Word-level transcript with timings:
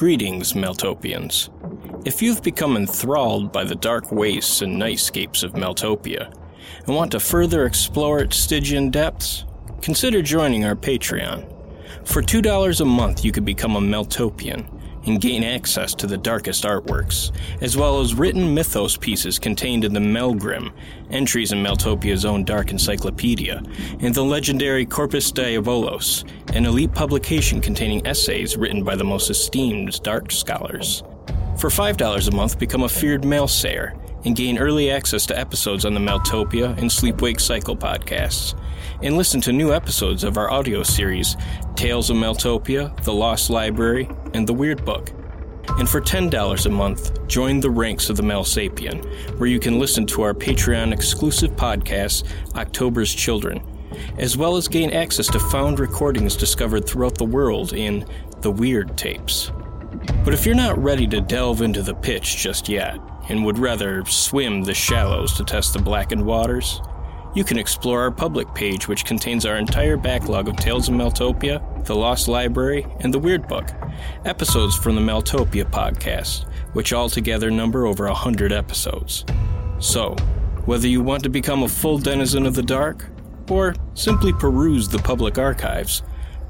Greetings, 0.00 0.54
Maeltopians. 0.54 1.50
If 2.06 2.22
you've 2.22 2.42
become 2.42 2.78
enthralled 2.78 3.52
by 3.52 3.64
the 3.64 3.74
dark 3.74 4.10
wastes 4.10 4.62
and 4.62 4.80
nightscapes 4.80 5.42
of 5.42 5.52
Maeltopia 5.52 6.32
and 6.86 6.96
want 6.96 7.12
to 7.12 7.20
further 7.20 7.66
explore 7.66 8.20
its 8.20 8.38
Stygian 8.38 8.88
depths, 8.88 9.44
consider 9.82 10.22
joining 10.22 10.64
our 10.64 10.74
Patreon. 10.74 11.44
For 12.06 12.22
$2 12.22 12.80
a 12.80 12.84
month, 12.86 13.26
you 13.26 13.30
could 13.30 13.44
become 13.44 13.76
a 13.76 13.80
Maeltopian 13.82 14.79
and 15.06 15.20
gain 15.20 15.42
access 15.42 15.94
to 15.94 16.06
the 16.06 16.18
darkest 16.18 16.64
artworks, 16.64 17.32
as 17.60 17.76
well 17.76 18.00
as 18.00 18.14
written 18.14 18.54
mythos 18.54 18.96
pieces 18.96 19.38
contained 19.38 19.84
in 19.84 19.92
the 19.92 20.00
Melgrim, 20.00 20.72
entries 21.10 21.52
in 21.52 21.62
Maeltopia's 21.62 22.24
own 22.24 22.44
dark 22.44 22.70
encyclopedia, 22.70 23.62
and 24.00 24.14
the 24.14 24.24
legendary 24.24 24.84
Corpus 24.84 25.32
Diabolos, 25.32 26.24
an 26.54 26.66
elite 26.66 26.92
publication 26.92 27.60
containing 27.60 28.06
essays 28.06 28.56
written 28.56 28.84
by 28.84 28.94
the 28.94 29.04
most 29.04 29.30
esteemed 29.30 30.02
dark 30.02 30.30
scholars. 30.30 31.02
For 31.58 31.68
$5 31.68 32.28
a 32.28 32.34
month, 32.34 32.58
become 32.58 32.84
a 32.84 32.88
feared 32.88 33.22
mailsayer 33.22 33.96
and 34.24 34.36
gain 34.36 34.58
early 34.58 34.90
access 34.90 35.26
to 35.26 35.38
episodes 35.38 35.84
on 35.84 35.94
the 35.94 36.00
Maeltopia 36.00 36.76
and 36.78 36.90
Sleepwake 36.90 37.40
Cycle 37.40 37.76
podcasts, 37.76 38.54
and 39.02 39.16
listen 39.16 39.40
to 39.40 39.52
new 39.52 39.72
episodes 39.72 40.24
of 40.24 40.36
our 40.36 40.50
audio 40.50 40.82
series 40.82 41.36
Tales 41.74 42.10
of 42.10 42.16
Maeltopia, 42.16 42.94
The 43.04 43.12
Lost 43.12 43.48
Library, 43.48 44.08
and 44.34 44.46
The 44.46 44.52
Weird 44.52 44.84
Book. 44.84 45.10
And 45.78 45.88
for 45.88 46.00
$10 46.00 46.66
a 46.66 46.70
month, 46.70 47.26
join 47.26 47.60
the 47.60 47.70
ranks 47.70 48.10
of 48.10 48.16
the 48.16 48.22
Melsapien, 48.22 49.38
where 49.38 49.48
you 49.48 49.58
can 49.58 49.78
listen 49.78 50.06
to 50.08 50.22
our 50.22 50.34
Patreon 50.34 50.92
exclusive 50.92 51.52
podcast, 51.52 52.24
October's 52.56 53.14
Children, 53.14 53.62
as 54.18 54.36
well 54.36 54.56
as 54.56 54.68
gain 54.68 54.90
access 54.90 55.28
to 55.28 55.38
found 55.38 55.80
recordings 55.80 56.36
discovered 56.36 56.86
throughout 56.86 57.16
the 57.16 57.24
world 57.24 57.72
in 57.72 58.04
The 58.40 58.50
Weird 58.50 58.98
Tapes. 58.98 59.52
But 60.24 60.34
if 60.34 60.44
you're 60.44 60.54
not 60.54 60.82
ready 60.82 61.06
to 61.06 61.20
delve 61.20 61.62
into 61.62 61.82
the 61.82 61.94
pitch 61.94 62.36
just 62.36 62.68
yet, 62.68 62.98
and 63.28 63.44
would 63.44 63.58
rather 63.58 64.04
swim 64.06 64.62
the 64.62 64.74
shallows 64.74 65.34
to 65.34 65.44
test 65.44 65.72
the 65.72 65.78
blackened 65.78 66.24
waters, 66.24 66.82
you 67.34 67.44
can 67.44 67.58
explore 67.58 68.00
our 68.02 68.10
public 68.10 68.52
page, 68.54 68.88
which 68.88 69.04
contains 69.04 69.46
our 69.46 69.56
entire 69.56 69.96
backlog 69.96 70.48
of 70.48 70.56
Tales 70.56 70.88
of 70.88 70.94
Maeltopia, 70.94 71.84
The 71.84 71.94
Lost 71.94 72.28
Library, 72.28 72.86
and 73.00 73.14
The 73.14 73.18
Weird 73.18 73.46
Book, 73.46 73.70
episodes 74.24 74.76
from 74.76 74.96
the 74.96 75.00
Maeltopia 75.00 75.64
podcast, 75.70 76.50
which 76.72 76.92
altogether 76.92 77.50
number 77.50 77.86
over 77.86 78.06
a 78.06 78.14
hundred 78.14 78.52
episodes. 78.52 79.24
So, 79.78 80.16
whether 80.64 80.88
you 80.88 81.02
want 81.02 81.22
to 81.22 81.28
become 81.28 81.62
a 81.62 81.68
full 81.68 81.98
denizen 81.98 82.46
of 82.46 82.54
the 82.54 82.62
dark, 82.62 83.08
or 83.48 83.74
simply 83.94 84.32
peruse 84.32 84.88
the 84.88 84.98
public 84.98 85.38
archives, 85.38 86.02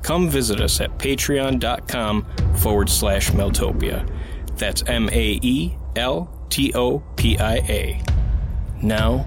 come 0.02 0.28
visit 0.28 0.60
us 0.60 0.80
at 0.80 0.98
patreon.com 0.98 2.26
forward 2.56 2.88
slash 2.88 3.30
Maeltopia. 3.30 4.08
That's 4.56 4.82
M 4.86 5.08
A 5.10 5.38
E 5.42 5.76
L 5.96 6.46
T 6.50 6.72
O 6.74 7.00
P 7.16 7.38
I 7.38 7.56
A. 7.56 8.02
Now, 8.82 9.26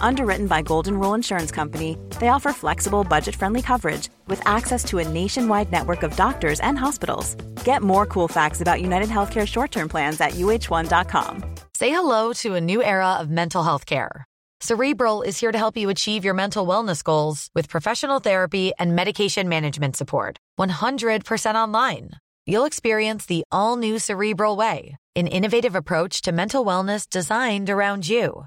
Underwritten 0.00 0.46
by 0.46 0.62
Golden 0.62 0.98
Rule 0.98 1.14
Insurance 1.14 1.50
Company, 1.50 1.98
they 2.20 2.28
offer 2.28 2.52
flexible, 2.52 3.04
budget 3.04 3.34
friendly 3.36 3.62
coverage 3.62 4.08
with 4.28 4.40
access 4.46 4.84
to 4.84 4.98
a 4.98 5.08
nationwide 5.08 5.72
network 5.72 6.02
of 6.02 6.16
doctors 6.16 6.60
and 6.60 6.78
hospitals. 6.78 7.34
Get 7.64 7.82
more 7.82 8.06
cool 8.06 8.28
facts 8.28 8.60
about 8.60 8.80
United 8.80 9.08
Healthcare 9.08 9.46
short 9.46 9.72
term 9.72 9.88
plans 9.88 10.20
at 10.20 10.32
uhone.com. 10.32 11.44
Say 11.74 11.90
hello 11.90 12.32
to 12.34 12.54
a 12.54 12.60
new 12.60 12.82
era 12.82 13.14
of 13.20 13.28
mental 13.28 13.62
health 13.62 13.84
care. 13.84 14.24
Cerebral 14.60 15.20
is 15.22 15.38
here 15.38 15.52
to 15.52 15.58
help 15.58 15.76
you 15.76 15.90
achieve 15.90 16.24
your 16.24 16.34
mental 16.34 16.66
wellness 16.66 17.04
goals 17.04 17.50
with 17.54 17.68
professional 17.68 18.20
therapy 18.20 18.72
and 18.78 18.96
medication 18.96 19.48
management 19.48 19.96
support. 19.96 20.38
100% 20.58 21.54
online. 21.54 22.10
You'll 22.46 22.64
experience 22.64 23.26
the 23.26 23.44
all 23.52 23.76
new 23.76 23.98
Cerebral 23.98 24.56
Way, 24.56 24.96
an 25.14 25.26
innovative 25.26 25.74
approach 25.74 26.22
to 26.22 26.32
mental 26.32 26.64
wellness 26.64 27.08
designed 27.08 27.68
around 27.68 28.08
you. 28.08 28.46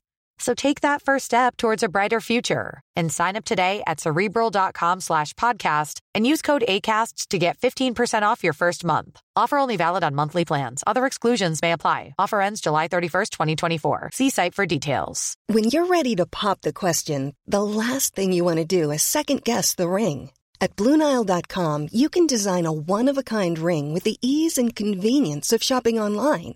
So 0.41 0.55
take 0.55 0.81
that 0.81 1.03
first 1.03 1.25
step 1.25 1.55
towards 1.55 1.83
a 1.83 1.89
brighter 1.89 2.19
future 2.19 2.81
and 2.95 3.13
sign 3.13 3.35
up 3.35 3.45
today 3.45 3.83
at 3.85 3.99
cerebral.com 3.99 4.99
slash 4.99 5.33
podcast 5.35 5.99
and 6.15 6.25
use 6.25 6.41
code 6.41 6.63
ACasts 6.67 7.27
to 7.27 7.37
get 7.37 7.59
15% 7.59 8.23
off 8.23 8.43
your 8.43 8.53
first 8.53 8.83
month. 8.83 9.21
Offer 9.35 9.59
only 9.59 9.77
valid 9.77 10.03
on 10.03 10.15
monthly 10.15 10.43
plans. 10.43 10.83
Other 10.87 11.05
exclusions 11.05 11.61
may 11.61 11.73
apply. 11.73 12.15
Offer 12.17 12.41
ends 12.41 12.59
July 12.59 12.87
31st, 12.87 13.29
2024. 13.29 14.09
See 14.13 14.31
site 14.31 14.55
for 14.55 14.65
details. 14.65 15.35
When 15.45 15.65
you're 15.65 15.85
ready 15.85 16.15
to 16.15 16.25
pop 16.25 16.61
the 16.61 16.73
question, 16.73 17.35
the 17.45 17.63
last 17.63 18.15
thing 18.15 18.33
you 18.33 18.43
want 18.43 18.57
to 18.57 18.65
do 18.65 18.89
is 18.89 19.03
second 19.03 19.43
guess 19.43 19.75
the 19.75 19.87
ring. 19.87 20.31
At 20.59 20.75
Bluenile.com, 20.75 21.89
you 21.91 22.09
can 22.09 22.25
design 22.25 22.65
a 22.65 22.71
one 22.71 23.07
of 23.07 23.17
a 23.17 23.23
kind 23.23 23.59
ring 23.59 23.93
with 23.93 24.05
the 24.05 24.17
ease 24.21 24.57
and 24.57 24.75
convenience 24.75 25.53
of 25.53 25.61
shopping 25.61 25.99
online. 25.99 26.55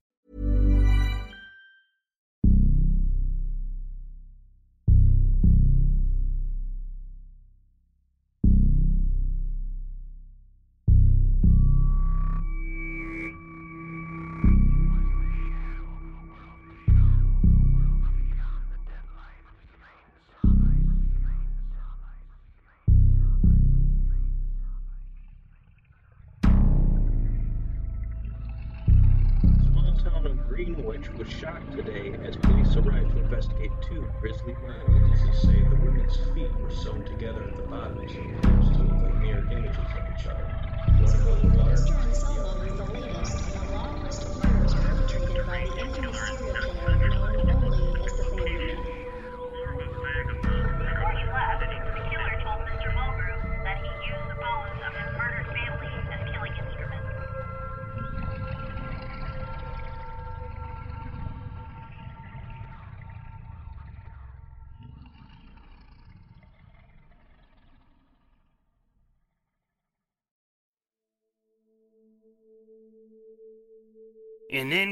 Thank 38.13 38.25
you. 38.25 38.40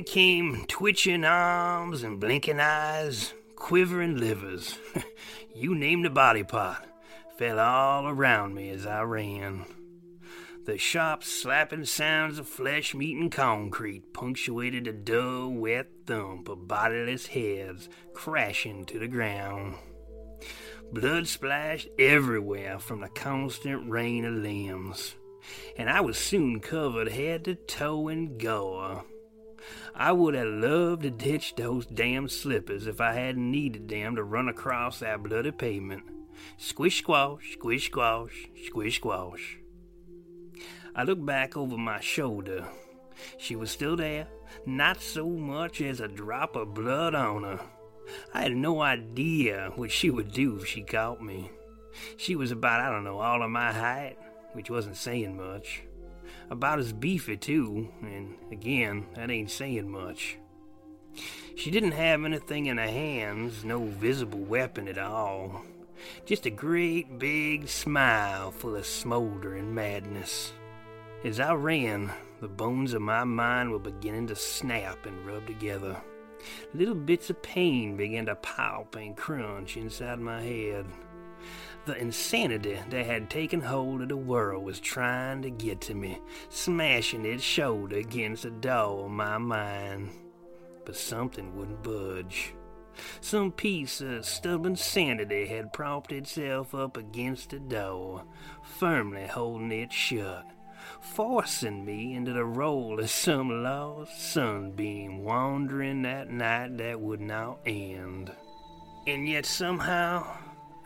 Came 0.06 0.66
twitching 0.68 1.26
arms 1.26 2.04
and 2.04 2.20
blinking 2.20 2.60
eyes, 2.60 3.34
quivering 3.56 4.18
livers, 4.18 4.80
you 5.56 5.76
name 5.76 6.04
the 6.04 6.10
body 6.10 6.44
part, 6.44 6.86
fell 7.38 7.60
all 7.60 8.08
around 8.08 8.56
me 8.56 8.70
as 8.70 8.86
I 8.88 9.02
ran. 9.02 9.66
The 10.66 10.78
sharp 10.78 11.24
slapping 11.24 11.86
sounds 11.86 12.40
of 12.40 12.48
flesh 12.48 12.96
meeting 12.96 13.30
concrete 13.30 14.14
punctuated 14.14 14.86
the 14.86 14.94
dull, 14.94 15.50
wet 15.50 15.88
thump 16.08 16.48
of 16.48 16.68
bodiless 16.68 17.28
heads 17.28 17.90
crashing 18.14 18.86
to 18.86 19.00
the 19.00 19.08
ground. 19.08 19.76
Blood 20.92 21.28
splashed 21.28 21.90
everywhere 22.00 22.80
from 22.80 23.02
the 23.02 23.10
constant 23.10 23.90
rain 23.90 24.26
of 24.26 24.34
limbs, 24.34 25.16
and 25.78 25.90
I 25.90 26.02
was 26.02 26.18
soon 26.18 26.62
covered 26.62 27.10
head 27.10 27.44
to 27.46 27.56
toe 27.56 28.08
in 28.08 28.38
gore. 28.38 29.04
I 30.00 30.14
would 30.14 30.34
have 30.34 30.48
loved 30.48 31.04
to 31.04 31.12
ditch 31.12 31.56
those 31.58 31.86
damn 31.86 32.30
slippers 32.30 32.88
if 32.88 33.02
I 33.02 33.12
hadn't 33.12 33.52
needed 33.52 33.90
them 33.90 34.16
to 34.16 34.24
run 34.24 34.48
across 34.48 35.00
that 35.00 35.22
bloody 35.22 35.52
pavement. 35.52 36.04
Squish 36.56 37.00
squash, 37.00 37.52
squish 37.52 37.88
squash, 37.88 38.48
squish 38.66 38.96
squash. 38.96 39.58
I 40.96 41.04
looked 41.04 41.26
back 41.26 41.58
over 41.58 41.78
my 41.78 42.00
shoulder. 42.00 42.66
She 43.38 43.58
was 43.58 43.72
still 43.72 43.98
there, 43.98 44.30
not 44.66 45.02
so 45.02 45.28
much 45.28 45.82
as 45.82 46.00
a 46.00 46.08
drop 46.08 46.56
of 46.56 46.74
blood 46.74 47.14
on 47.14 47.44
her. 47.44 47.60
I 48.34 48.44
had 48.44 48.56
no 48.56 48.82
idea 48.82 49.74
what 49.76 49.92
she 49.92 50.10
would 50.10 50.32
do 50.32 50.60
if 50.60 50.66
she 50.66 50.82
caught 50.82 51.22
me. 51.22 51.52
She 52.16 52.38
was 52.38 52.52
about, 52.52 52.80
I 52.80 52.90
don't 52.90 53.04
know, 53.04 53.20
all 53.20 53.44
of 53.44 53.52
my 53.52 53.74
height, 53.74 54.18
which 54.54 54.70
wasn't 54.70 54.96
saying 54.96 55.36
much. 55.36 55.84
About 56.50 56.80
as 56.80 56.94
beefy, 56.94 57.38
too, 57.38 57.90
and 58.02 58.36
again, 58.52 59.06
that 59.16 59.30
ain't 59.30 59.52
saying 59.52 59.90
much. 59.90 60.38
She 61.56 61.70
didn't 61.72 61.92
have 61.92 62.24
anything 62.24 62.66
in 62.68 62.78
her 62.78 62.88
hands, 62.88 63.64
no 63.64 63.84
visible 63.84 64.40
weapon 64.40 64.88
at 64.88 64.98
all. 64.98 65.64
Just 66.26 66.46
a 66.46 66.50
great 66.50 67.20
big 67.20 67.68
smile 67.68 68.52
full 68.52 68.76
of 68.76 68.86
smoldering 68.86 69.74
madness. 69.74 70.54
As 71.24 71.40
I 71.40 71.54
ran, 71.54 72.12
the 72.40 72.48
bones 72.48 72.94
of 72.94 73.02
my 73.02 73.26
mind 73.26 73.72
were 73.72 73.80
beginning 73.80 74.28
to 74.28 74.36
snap 74.36 75.06
and 75.06 75.26
rub 75.26 75.46
together. 75.46 76.02
Little 76.74 76.96
bits 76.96 77.30
of 77.30 77.42
pain 77.42 77.98
began 77.98 78.26
to 78.28 78.36
pop 78.36 78.96
and 78.96 79.18
crunch 79.18 79.76
inside 79.76 80.20
my 80.20 80.42
head. 80.42 80.86
The 81.90 81.98
insanity 81.98 82.78
that 82.92 83.06
had 83.08 83.32
taken 83.32 83.62
hold 83.62 84.04
of 84.04 84.10
the 84.10 84.16
world 84.16 84.64
was 84.64 84.80
trying 84.80 85.42
to 85.42 85.50
get 85.50 85.82
to 85.82 85.96
me, 85.96 86.20
smashing 86.50 87.26
its 87.26 87.42
shoulder 87.42 87.98
against 87.98 88.44
the 88.44 88.52
door 88.52 89.06
of 89.06 89.12
my 89.12 89.40
mind. 89.40 90.12
But 90.86 90.96
something 90.96 91.56
wouldn't 91.56 91.82
budge. 91.82 92.54
Some 93.22 93.52
piece 93.52 94.02
of 94.02 94.28
stubborn 94.28 94.76
sanity 94.76 95.48
had 95.48 95.74
propped 95.74 96.12
itself 96.12 96.76
up 96.76 96.96
against 96.96 97.50
the 97.50 97.60
door, 97.60 98.24
firmly 98.62 99.26
holding 99.26 99.72
it 99.72 99.92
shut 99.92 100.46
forcing 101.02 101.86
me 101.86 102.14
into 102.14 102.34
the 102.34 102.46
role 102.46 103.00
of 103.00 103.10
some 103.10 103.64
lost 103.64 104.32
sunbeam 104.32 105.24
wandering 105.24 106.04
that 106.04 106.30
night 106.30 106.78
that 106.78 107.00
would 107.00 107.22
not 107.22 107.60
end. 107.66 108.32
And 109.08 109.28
yet 109.28 109.46
somehow 109.46 110.38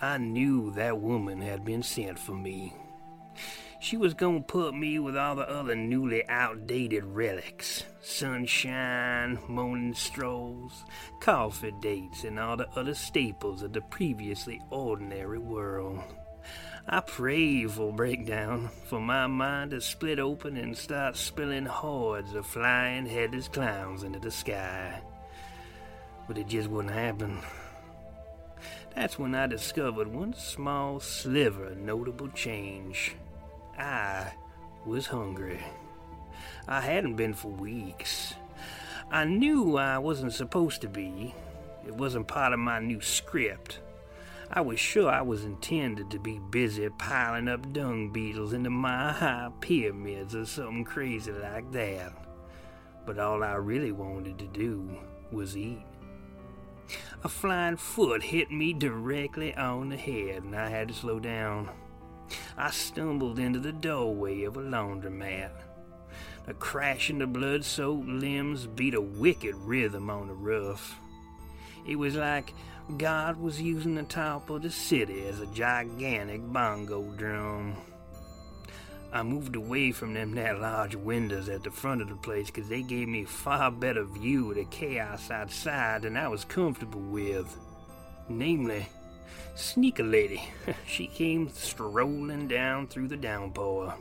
I 0.04 0.18
knew 0.18 0.70
that 0.72 1.00
woman 1.00 1.40
had 1.40 1.64
been 1.64 1.82
sent 1.82 2.20
for 2.20 2.34
me. 2.34 2.74
She 3.80 3.96
was 3.96 4.14
gonna 4.14 4.42
put 4.42 4.76
me 4.76 5.00
with 5.00 5.16
all 5.16 5.38
the 5.38 5.50
other 5.50 5.78
newly 5.78 6.28
outdated 6.28 7.06
relics 7.06 7.86
sunshine, 8.02 9.40
morning 9.48 9.94
strolls, 9.94 10.84
coffee 11.22 11.74
dates, 11.80 12.26
and 12.26 12.38
all 12.38 12.58
the 12.58 12.70
other 12.72 12.94
staples 12.94 13.64
of 13.64 13.72
the 13.72 13.80
previously 13.80 14.62
ordinary 14.72 15.40
world. 15.40 16.02
I 16.86 17.00
pray 17.00 17.66
for 17.68 17.94
breakdown, 17.94 18.72
for 18.84 19.00
my 19.00 19.28
mind 19.28 19.72
to 19.72 19.80
split 19.80 20.20
open 20.20 20.58
and 20.58 20.78
start 20.78 21.16
spilling 21.16 21.66
hordes 21.66 22.34
of 22.34 22.46
flying 22.46 23.06
headless 23.06 23.48
clowns 23.48 24.04
into 24.04 24.20
the 24.20 24.32
sky. 24.32 25.02
But 26.28 26.38
it 26.38 26.50
just 26.50 26.70
wouldn't 26.70 26.94
happen. 26.94 27.40
That's 28.96 29.18
when 29.18 29.34
I 29.34 29.48
discovered 29.48 30.08
one 30.08 30.34
small 30.34 31.00
sliver 31.00 31.66
of 31.66 31.78
notable 31.78 32.28
change. 32.30 33.16
I 33.78 34.34
was 34.86 35.08
hungry. 35.08 35.60
I 36.68 36.80
hadn't 36.80 37.16
been 37.16 37.34
for 37.34 37.48
weeks. 37.48 38.36
I 39.10 39.26
knew 39.26 39.78
I 39.78 39.98
wasn't 39.98 40.34
supposed 40.34 40.82
to 40.82 40.90
be. 40.90 41.34
It 41.88 41.96
wasn't 41.96 42.28
part 42.28 42.54
of 42.54 42.60
my 42.60 42.80
new 42.80 43.02
script. 43.02 43.80
I 44.52 44.62
was 44.62 44.80
sure 44.80 45.10
I 45.10 45.24
was 45.24 45.44
intended 45.44 46.12
to 46.12 46.20
be 46.20 46.40
busy 46.52 46.88
piling 46.90 47.48
up 47.48 47.74
dung 47.74 48.12
beetles 48.12 48.54
into 48.54 48.70
my 48.70 49.12
high 49.12 49.50
pyramids 49.60 50.36
or 50.36 50.46
something 50.46 50.84
crazy 50.84 51.32
like 51.32 51.72
that. 51.72 52.14
But 53.08 53.18
all 53.18 53.44
I 53.44 53.56
really 53.56 53.92
wanted 53.92 54.38
to 54.38 54.46
do 54.46 54.88
was 55.32 55.58
eat. 55.58 55.82
A 57.24 57.30
flying 57.30 57.78
foot 57.78 58.24
hit 58.24 58.52
me 58.52 58.74
directly 58.74 59.56
on 59.56 59.90
the 59.90 59.98
head, 59.98 60.44
and 60.44 60.56
I 60.56 60.70
had 60.70 60.90
to 60.90 60.94
slow 60.94 61.20
down. 61.20 61.70
I 62.58 62.72
stumbled 62.72 63.40
into 63.40 63.60
the 63.60 63.72
doorway 63.72 64.44
of 64.44 64.58
a 64.58 64.62
laundromat. 64.62 65.52
The 66.46 66.54
crashing 66.54 67.22
of 67.22 67.32
blood 67.32 67.64
soaked 67.64 68.08
limbs 68.08 68.68
beat 68.68 68.94
a 68.94 69.02
wicked 69.02 69.56
rhythm 69.56 70.10
on 70.10 70.28
the 70.28 70.34
roof. 70.34 70.96
It 71.88 71.96
was 71.96 72.16
like 72.16 72.54
God 72.98 73.38
was 73.38 73.62
using 73.62 73.96
the 73.96 74.04
top 74.04 74.50
of 74.50 74.62
the 74.62 74.70
city 74.70 75.26
as 75.26 75.40
a 75.40 75.48
gigantic 75.48 76.42
bongo 76.42 77.04
drum. 77.16 77.78
I 79.14 79.22
moved 79.22 79.56
away 79.56 79.92
from 79.92 80.16
them 80.16 80.34
that 80.34 80.60
large 80.60 80.96
windows 80.96 81.48
at 81.48 81.64
the 81.64 81.70
front 81.70 82.02
of 82.02 82.10
the 82.10 82.16
place 82.16 82.48
because 82.48 82.68
they 82.68 82.82
gave 82.82 83.08
me 83.08 83.22
a 83.22 83.28
far 83.28 83.70
better 83.70 84.06
view 84.06 84.50
of 84.50 84.56
the 84.56 84.66
chaos 84.66 85.30
outside 85.30 86.02
than 86.02 86.18
I 86.18 86.28
was 86.28 86.44
comfortable 86.44 87.00
with. 87.00 87.56
Namely, 88.28 88.88
Sneaker 89.54 90.02
Lady. 90.04 90.44
she 90.88 91.06
came 91.06 91.48
strolling 91.50 92.48
down 92.48 92.88
through 92.88 93.08
the 93.08 93.16
downpour. 93.16 93.94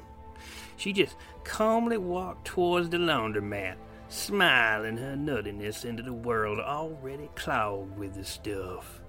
She 0.79 0.95
just 0.95 1.17
calmly 1.45 1.99
walked 1.99 2.47
towards 2.47 2.89
the 2.89 2.97
laundromat, 2.97 3.77
smiling 4.09 4.97
her 4.97 5.15
nuttiness 5.15 5.85
into 5.85 6.03
the 6.03 6.15
world 6.15 6.59
already 6.59 7.29
clogged 7.35 7.99
with 7.99 8.15
the 8.15 8.25
stuff, 8.25 9.03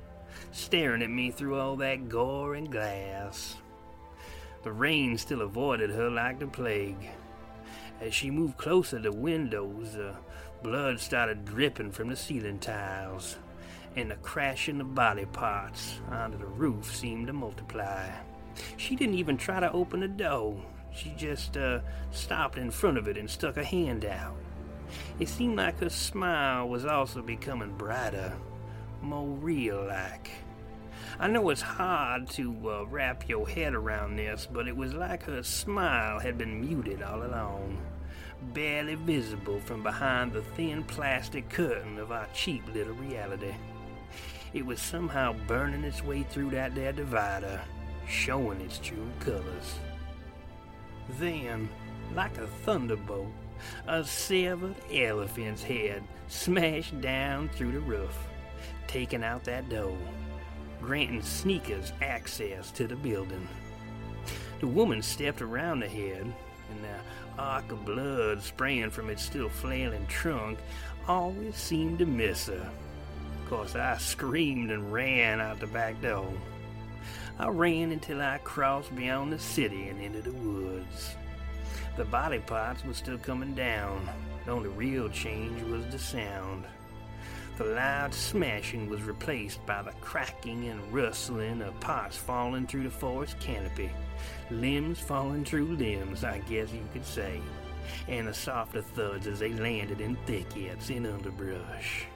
staring 0.52 1.02
at 1.02 1.10
me 1.10 1.32
through 1.32 1.58
all 1.58 1.78
that 1.78 2.10
gore 2.10 2.56
and 2.56 2.70
glass. 2.70 3.56
The 4.64 4.72
rain 4.72 5.18
still 5.18 5.42
avoided 5.42 5.90
her 5.92 6.10
like 6.10 6.40
the 6.40 6.48
plague. 6.48 7.10
As 8.00 8.14
she 8.14 8.32
moved 8.32 8.58
closer 8.58 9.00
to 9.00 9.12
windows, 9.12 9.94
the 9.94 10.16
blood 10.62 11.00
started 11.00 11.46
dripping 11.46 11.92
from 11.92 12.08
the 12.08 12.16
ceiling 12.16 12.60
tiles, 12.60 13.38
and 13.96 14.10
the 14.10 14.16
crashing 14.16 14.80
of 14.80 14.96
body 14.96 15.26
parts 15.26 16.00
onto 16.10 16.38
the 16.38 16.46
roof 16.46 16.96
seemed 16.96 17.28
to 17.28 17.34
multiply. 17.34 18.10
She 18.78 18.96
didn't 18.96 19.16
even 19.16 19.38
try 19.38 19.60
to 19.60 19.72
open 19.72 20.00
the 20.00 20.08
door. 20.08 20.64
She 20.94 21.14
just 21.18 21.58
uh, 21.58 21.80
stopped 22.12 22.58
in 22.58 22.72
front 22.72 22.98
of 22.98 23.08
it 23.08 23.18
and 23.18 23.30
stuck 23.30 23.58
a 23.58 23.64
hand 23.64 24.06
out. 24.06 24.38
It 25.20 25.28
seemed 25.28 25.58
like 25.58 25.80
her 25.80 25.90
smile 25.90 26.70
was 26.70 26.86
also 26.86 27.22
becoming 27.22 27.76
brighter, 27.76 28.34
more 29.02 29.28
real 29.28 29.86
like. 29.88 30.30
I 31.20 31.28
know 31.28 31.50
it's 31.50 31.62
hard 31.62 32.30
to 32.32 32.70
uh, 32.70 32.86
wrap 32.86 33.28
your 33.30 33.48
head 33.48 33.74
around 33.74 34.16
this, 34.16 34.48
but 34.52 34.68
it 34.68 34.76
was 34.76 34.94
like 34.94 35.24
her 35.24 35.44
smile 35.44 36.20
had 36.20 36.38
been 36.38 36.62
muted 36.62 37.02
all 37.02 37.24
along, 37.24 37.82
barely 38.54 38.96
visible 38.96 39.60
from 39.60 39.84
behind 39.84 40.34
the 40.34 40.42
thin 40.42 40.84
plastic 40.84 41.50
curtain 41.50 42.00
of 42.00 42.12
our 42.12 42.28
cheap 42.34 42.64
little 42.74 42.94
reality. 42.94 43.54
It 44.54 44.66
was 44.66 44.82
somehow 44.82 45.34
burning 45.48 45.84
its 45.84 46.04
way 46.04 46.24
through 46.24 46.52
that 46.52 46.76
there 46.76 46.94
divider, 46.94 47.62
showing 48.08 48.62
its 48.62 48.78
true 48.78 49.10
colors. 49.20 49.80
Then, 51.20 51.70
like 52.16 52.38
a 52.38 52.48
thunderbolt, 52.48 53.28
a 53.88 54.04
severed 54.04 54.76
elephant's 54.92 55.64
head 55.64 56.04
smashed 56.28 57.00
down 57.02 57.50
through 57.50 57.72
the 57.72 57.80
roof, 57.80 58.18
taking 58.88 59.24
out 59.24 59.44
that 59.46 59.70
door, 59.70 59.98
granting 60.86 61.22
sneakers 61.22 61.94
access 62.02 62.70
to 62.72 62.88
the 62.88 62.96
building. 62.96 63.48
The 64.60 64.68
woman 64.68 65.02
stepped 65.02 65.42
around 65.42 65.80
the 65.80 65.88
head, 65.88 66.22
and 66.22 66.84
the 66.84 67.42
arc 67.42 67.72
of 67.72 67.86
blood 67.86 68.42
spraying 68.42 68.92
from 68.92 69.10
its 69.10 69.24
still 69.24 69.50
flailing 69.50 70.06
trunk 70.08 70.60
always 71.08 71.56
seemed 71.56 72.00
to 72.00 72.06
miss 72.06 72.48
her. 72.48 72.70
Of 73.42 73.50
course, 73.50 73.76
I 73.76 73.98
screamed 73.98 74.72
and 74.72 74.92
ran 74.92 75.40
out 75.40 75.60
the 75.60 75.68
back 75.68 76.02
door. 76.02 76.32
I 77.40 77.48
ran 77.50 77.92
until 77.92 78.22
I 78.22 78.40
crossed 78.40 78.96
beyond 78.96 79.34
the 79.34 79.40
city 79.40 79.88
and 79.88 80.02
into 80.02 80.22
the 80.22 80.32
woods. 80.32 81.16
The 81.98 82.06
body 82.06 82.40
parts 82.40 82.84
were 82.84 82.94
still 82.94 83.18
coming 83.18 83.56
down. 83.56 84.10
The 84.46 84.52
only 84.52 84.70
real 84.70 85.10
change 85.10 85.62
was 85.64 85.86
the 85.88 86.00
sound. 86.00 86.66
The 87.56 87.66
loud 87.66 88.16
smashing 88.16 88.90
was 88.90 89.04
replaced 89.04 89.64
by 89.68 89.84
the 89.84 89.92
cracking 90.02 90.70
and 90.70 90.92
rustling 90.92 91.62
of 91.62 91.80
pots 91.80 92.18
falling 92.18 92.66
through 92.66 92.84
the 92.84 92.90
forest 92.90 93.40
canopy, 93.40 93.92
limbs 94.50 95.00
falling 95.00 95.46
through 95.46 95.76
limbs, 95.76 96.24
I 96.24 96.40
guess 96.40 96.72
you 96.74 96.82
could 96.94 97.06
say, 97.06 97.40
and 98.08 98.28
the 98.28 98.34
softer 98.34 98.82
thuds 98.82 99.28
as 99.28 99.38
they 99.38 99.54
landed 99.54 100.02
in 100.02 100.16
thickets 100.26 100.90
and 100.90 101.06
underbrush. 101.06 102.08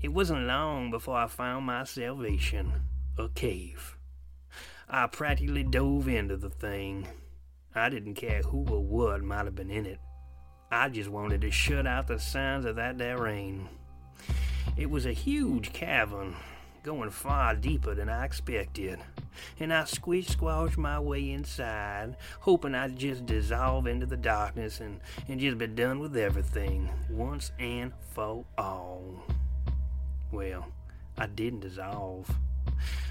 It 0.00 0.12
wasn't 0.12 0.46
long 0.46 0.92
before 0.92 1.16
I 1.16 1.26
found 1.26 1.66
my 1.66 1.82
salvation 1.82 2.72
a 3.18 3.28
cave. 3.30 3.96
I 4.88 5.08
practically 5.08 5.64
dove 5.64 6.06
into 6.06 6.36
the 6.36 6.50
thing. 6.50 7.08
I 7.74 7.88
didn't 7.88 8.14
care 8.14 8.42
who 8.42 8.64
or 8.70 8.84
what 8.84 9.24
might 9.24 9.46
have 9.46 9.56
been 9.56 9.70
in 9.70 9.86
it. 9.86 9.98
I 10.74 10.88
just 10.88 11.08
wanted 11.08 11.42
to 11.42 11.52
shut 11.52 11.86
out 11.86 12.08
the 12.08 12.18
sounds 12.18 12.64
of 12.64 12.76
that 12.76 12.98
there 12.98 13.16
rain. 13.16 13.68
It 14.76 14.90
was 14.90 15.06
a 15.06 15.12
huge 15.12 15.72
cavern, 15.72 16.34
going 16.82 17.10
far 17.10 17.54
deeper 17.54 17.94
than 17.94 18.08
I 18.08 18.24
expected, 18.24 18.98
and 19.60 19.72
I 19.72 19.84
squish 19.84 20.26
squashed 20.26 20.76
my 20.76 20.98
way 20.98 21.30
inside, 21.30 22.16
hoping 22.40 22.74
I'd 22.74 22.98
just 22.98 23.24
dissolve 23.24 23.86
into 23.86 24.04
the 24.04 24.16
darkness 24.16 24.80
and, 24.80 25.00
and 25.28 25.38
just 25.38 25.58
be 25.58 25.68
done 25.68 26.00
with 26.00 26.16
everything, 26.16 26.90
once 27.08 27.52
and 27.60 27.92
for 28.12 28.44
all. 28.58 29.22
Well, 30.32 30.66
I 31.16 31.26
didn't 31.26 31.60
dissolve, 31.60 32.28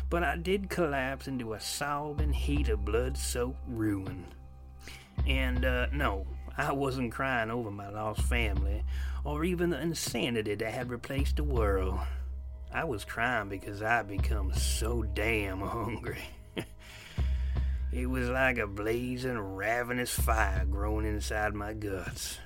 but 0.10 0.22
I 0.22 0.36
did 0.36 0.70
collapse 0.70 1.29
into 1.29 1.53
a 1.53 1.62
sobbing 1.62 2.34
heap 2.34 2.67
of 2.67 2.84
blood 2.84 3.17
soaked 3.17 3.63
ruin. 3.70 4.25
And, 5.25 5.63
uh, 5.63 5.88
no, 5.93 6.27
I 6.57 6.72
wasn't 6.72 7.12
crying 7.12 7.50
over 7.50 7.72
my 7.72 7.89
lost 7.89 8.22
family, 8.22 8.83
or 9.24 9.43
even 9.43 9.72
the 9.72 9.81
insanity 9.81 10.53
that 10.53 10.74
had 10.74 10.91
replaced 10.91 11.38
the 11.38 11.43
world. 11.43 12.00
I 12.72 12.83
was 12.83 13.05
crying 13.05 13.50
because 13.50 13.81
I'd 13.81 14.07
become 14.07 14.53
so 14.53 15.01
damn 15.01 15.62
hungry. 15.62 16.24
it 17.91 18.07
was 18.07 18.29
like 18.29 18.60
a 18.60 18.67
blazing, 18.67 19.38
ravenous 19.38 20.12
fire 20.12 20.65
growing 20.65 21.05
inside 21.05 21.55
my 21.55 21.74
guts. 21.74 22.38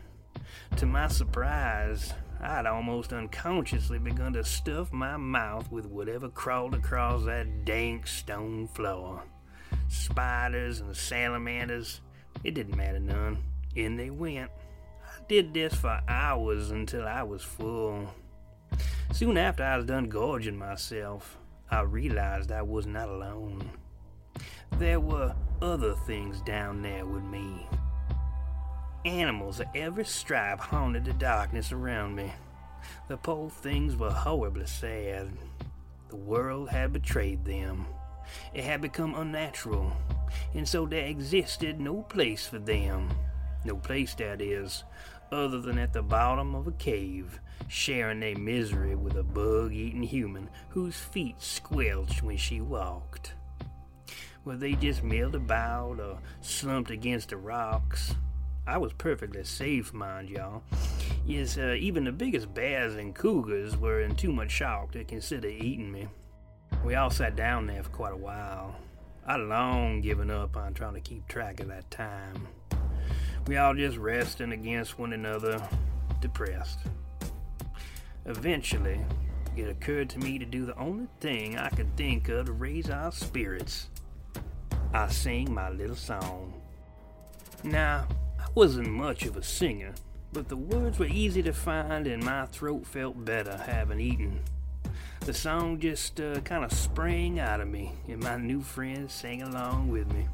To 0.78 0.86
my 0.86 1.08
surprise, 1.10 2.14
I'd 2.40 2.66
almost 2.66 3.12
unconsciously 3.12 4.00
begun 4.00 4.34
to 4.34 4.44
stuff 4.44 4.94
my 4.94 5.18
mouth 5.18 5.72
with 5.72 5.86
whatever 5.86 6.30
crawled 6.30 6.76
across 6.76 7.26
that 7.26 7.66
dank 7.66 8.08
stone 8.08 8.68
floor. 8.68 9.24
Spiders 9.90 10.80
and 10.80 10.96
salamanders, 10.96 12.02
it 12.44 12.54
didn't 12.54 12.78
matter 12.78 13.00
none. 13.00 13.44
In 13.78 13.96
they 13.96 14.10
went. 14.10 14.50
I 15.06 15.22
did 15.30 15.54
this 15.54 15.76
for 15.76 16.02
hours 16.08 16.72
until 16.72 17.08
I 17.08 17.22
was 17.22 17.44
full. 17.44 18.12
Soon 19.14 19.38
after 19.38 19.64
I 19.64 19.78
was 19.78 19.86
done 19.86 20.10
gorging 20.10 20.58
myself, 20.58 21.38
I 21.70 21.82
realized 21.82 22.52
I 22.52 22.64
was 22.64 22.88
not 22.88 23.08
alone. 23.08 23.70
There 24.80 25.00
were 25.00 25.36
other 25.62 25.94
things 25.94 26.42
down 26.42 26.82
there 26.82 27.06
with 27.06 27.22
me. 27.22 27.68
Animals 29.06 29.60
of 29.60 29.68
every 29.76 30.06
stripe 30.06 30.60
haunted 30.60 31.06
the 31.06 31.14
darkness 31.14 31.72
around 31.72 32.16
me. 32.16 32.34
The 33.08 33.18
poor 33.18 33.52
things 33.52 33.96
were 33.96 34.10
horribly 34.10 34.66
sad. 34.66 35.30
The 36.10 36.16
world 36.16 36.70
had 36.70 36.94
betrayed 36.94 37.46
them. 37.46 37.86
It 38.56 38.64
had 38.64 38.82
become 38.82 39.14
unnatural, 39.14 39.94
and 40.56 40.68
so 40.68 40.88
there 40.88 41.06
existed 41.06 41.80
no 41.80 42.02
place 42.02 42.48
for 42.48 42.58
them. 42.58 43.12
No 43.66 43.76
place, 43.76 44.14
that 44.16 44.42
is, 44.42 44.84
other 45.32 45.60
than 45.60 45.78
at 45.78 45.94
the 45.94 46.02
bottom 46.02 46.56
of 46.56 46.68
a 46.68 46.72
cave, 46.72 47.40
sharing 47.68 48.20
their 48.20 48.38
misery 48.38 48.96
with 48.96 49.18
a 49.18 49.24
bug 49.24 49.74
eating 49.74 50.04
human 50.04 50.50
whose 50.70 50.98
feet 50.98 51.42
squelched 51.42 52.24
when 52.24 52.38
she 52.38 52.62
walked. 52.62 53.34
Were 54.46 54.56
they 54.56 54.74
just 54.74 55.04
milled 55.04 55.36
about 55.36 56.00
or 56.00 56.20
slumped 56.42 56.92
against 56.92 57.30
the 57.30 57.38
rocks? 57.38 58.16
I 58.66 58.78
was 58.78 58.94
perfectly 58.94 59.44
safe, 59.44 59.94
mind 59.94 60.30
y'all. 60.30 60.64
Yes, 61.26 61.58
uh, 61.58 61.76
even 61.78 62.06
the 62.06 62.12
biggest 62.12 62.54
bears 62.54 62.96
and 62.96 63.14
cougars 63.14 63.76
were 63.76 64.02
in 64.02 64.16
too 64.16 64.32
much 64.32 64.52
shock 64.52 64.92
to 64.92 65.04
consider 65.04 65.50
eating 65.50 65.92
me. 65.92 66.08
We 66.86 66.96
all 66.96 67.10
sat 67.10 67.36
down 67.36 67.68
there 67.68 67.84
for 67.84 67.90
quite 67.90 68.14
a 68.14 68.18
while. 68.18 68.76
I'd 69.26 69.42
long 69.42 70.00
given 70.00 70.32
up 70.32 70.56
on 70.56 70.74
trying 70.74 70.94
to 70.94 71.02
keep 71.02 71.28
track 71.28 71.60
of 71.60 71.68
that 71.68 71.90
time. 71.92 72.48
We 73.48 73.56
all 73.56 73.74
just 73.74 73.98
resting 73.98 74.52
against 74.52 75.00
one 75.00 75.14
another, 75.14 75.66
depressed. 76.20 76.80
Eventually, 78.26 79.00
it 79.56 79.70
occurred 79.70 80.10
to 80.10 80.20
me 80.20 80.38
to 80.38 80.46
do 80.46 80.66
the 80.66 80.78
only 80.78 81.08
thing 81.22 81.58
I 81.58 81.70
could 81.70 81.96
think 81.96 82.28
of 82.28 82.48
to 82.48 82.52
raise 82.52 82.90
our 82.90 83.10
spirits. 83.14 83.88
I 84.94 85.08
sang 85.08 85.54
my 85.54 85.70
little 85.70 85.96
song. 85.96 86.62
Now, 87.64 88.06
I 88.38 88.48
wasn't 88.54 88.90
much 88.90 89.26
of 89.26 89.38
a 89.38 89.44
singer, 89.44 89.94
but 90.34 90.50
the 90.50 90.58
words 90.58 91.00
were 91.00 91.08
easy 91.08 91.42
to 91.44 91.54
find 91.54 92.06
and 92.06 92.22
my 92.22 92.48
throat 92.48 92.86
felt 92.86 93.24
better 93.24 93.56
having 93.56 94.02
eaten. 94.02 94.42
The 95.22 95.34
song 95.34 95.80
just 95.80 96.20
uh, 96.20 96.42
kind 96.42 96.66
of 96.66 96.74
sprang 96.74 97.40
out 97.40 97.62
of 97.62 97.70
me, 97.70 97.94
and 98.10 98.22
my 98.22 98.36
new 98.36 98.62
friends 98.62 99.14
sang 99.14 99.42
along 99.42 99.90
with 99.90 100.12
me. 100.14 100.28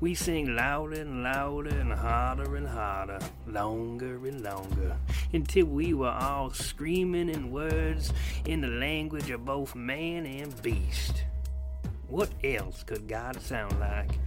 We 0.00 0.14
sang 0.14 0.54
louder 0.54 1.00
and 1.00 1.22
louder 1.22 1.70
and 1.70 1.92
harder 1.92 2.56
and 2.56 2.68
harder, 2.68 3.18
longer 3.46 4.26
and 4.26 4.42
longer, 4.42 4.96
until 5.32 5.66
we 5.66 5.94
were 5.94 6.10
all 6.10 6.50
screaming 6.50 7.28
in 7.28 7.50
words 7.50 8.12
in 8.44 8.60
the 8.60 8.68
language 8.68 9.30
of 9.30 9.44
both 9.44 9.74
man 9.74 10.26
and 10.26 10.62
beast. 10.62 11.24
What 12.08 12.30
else 12.44 12.82
could 12.82 13.08
God 13.08 13.40
sound 13.40 13.80
like, 13.80 14.18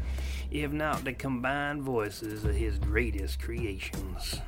if 0.51 0.71
not 0.71 1.03
the 1.05 1.13
combined 1.13 1.83
voices 1.83 2.43
of 2.43 2.55
his 2.55 2.77
greatest 2.77 3.41
creations? 3.41 4.39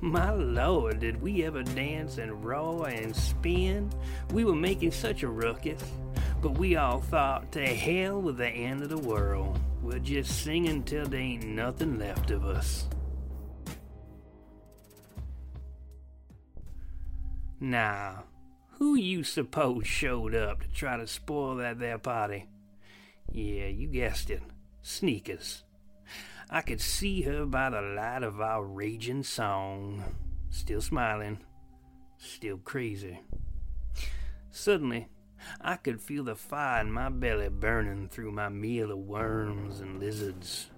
My 0.00 0.32
lord, 0.32 1.00
did 1.00 1.22
we 1.22 1.44
ever 1.44 1.62
dance 1.62 2.18
and 2.18 2.44
roar 2.44 2.88
and 2.88 3.14
spin? 3.14 3.90
We 4.32 4.44
were 4.44 4.54
making 4.54 4.90
such 4.90 5.22
a 5.22 5.28
ruckus, 5.28 5.82
but 6.40 6.58
we 6.58 6.76
all 6.76 7.00
thought, 7.00 7.52
to 7.52 7.64
hell 7.64 8.20
with 8.20 8.36
the 8.36 8.48
end 8.48 8.82
of 8.82 8.88
the 8.88 8.98
world. 8.98 9.58
We're 9.82 9.98
just 9.98 10.44
sing 10.44 10.68
until 10.68 11.06
there 11.06 11.20
ain't 11.20 11.44
nothing 11.44 11.98
left 11.98 12.30
of 12.30 12.44
us. 12.44 12.88
Now, 17.58 18.24
who 18.78 18.94
you 18.94 19.24
suppose 19.24 19.86
showed 19.86 20.34
up 20.34 20.62
to 20.62 20.68
try 20.68 20.96
to 20.96 21.06
spoil 21.06 21.56
that 21.56 21.78
there 21.80 21.98
party? 21.98 22.48
Yeah, 23.30 23.66
you 23.66 23.88
guessed 23.88 24.30
it. 24.30 24.42
Sneakers. 24.82 25.64
I 26.48 26.60
could 26.60 26.80
see 26.80 27.22
her 27.22 27.44
by 27.46 27.70
the 27.70 27.80
light 27.80 28.22
of 28.22 28.40
our 28.40 28.64
raging 28.64 29.22
song. 29.22 30.04
Still 30.50 30.80
smiling. 30.80 31.38
Still 32.18 32.58
crazy. 32.58 33.20
Suddenly, 34.50 35.08
I 35.60 35.76
could 35.76 36.00
feel 36.00 36.24
the 36.24 36.36
fire 36.36 36.80
in 36.80 36.92
my 36.92 37.08
belly 37.08 37.48
burning 37.48 38.08
through 38.08 38.32
my 38.32 38.48
meal 38.48 38.90
of 38.90 38.98
worms 38.98 39.80
and 39.80 40.00
lizards. 40.00 40.70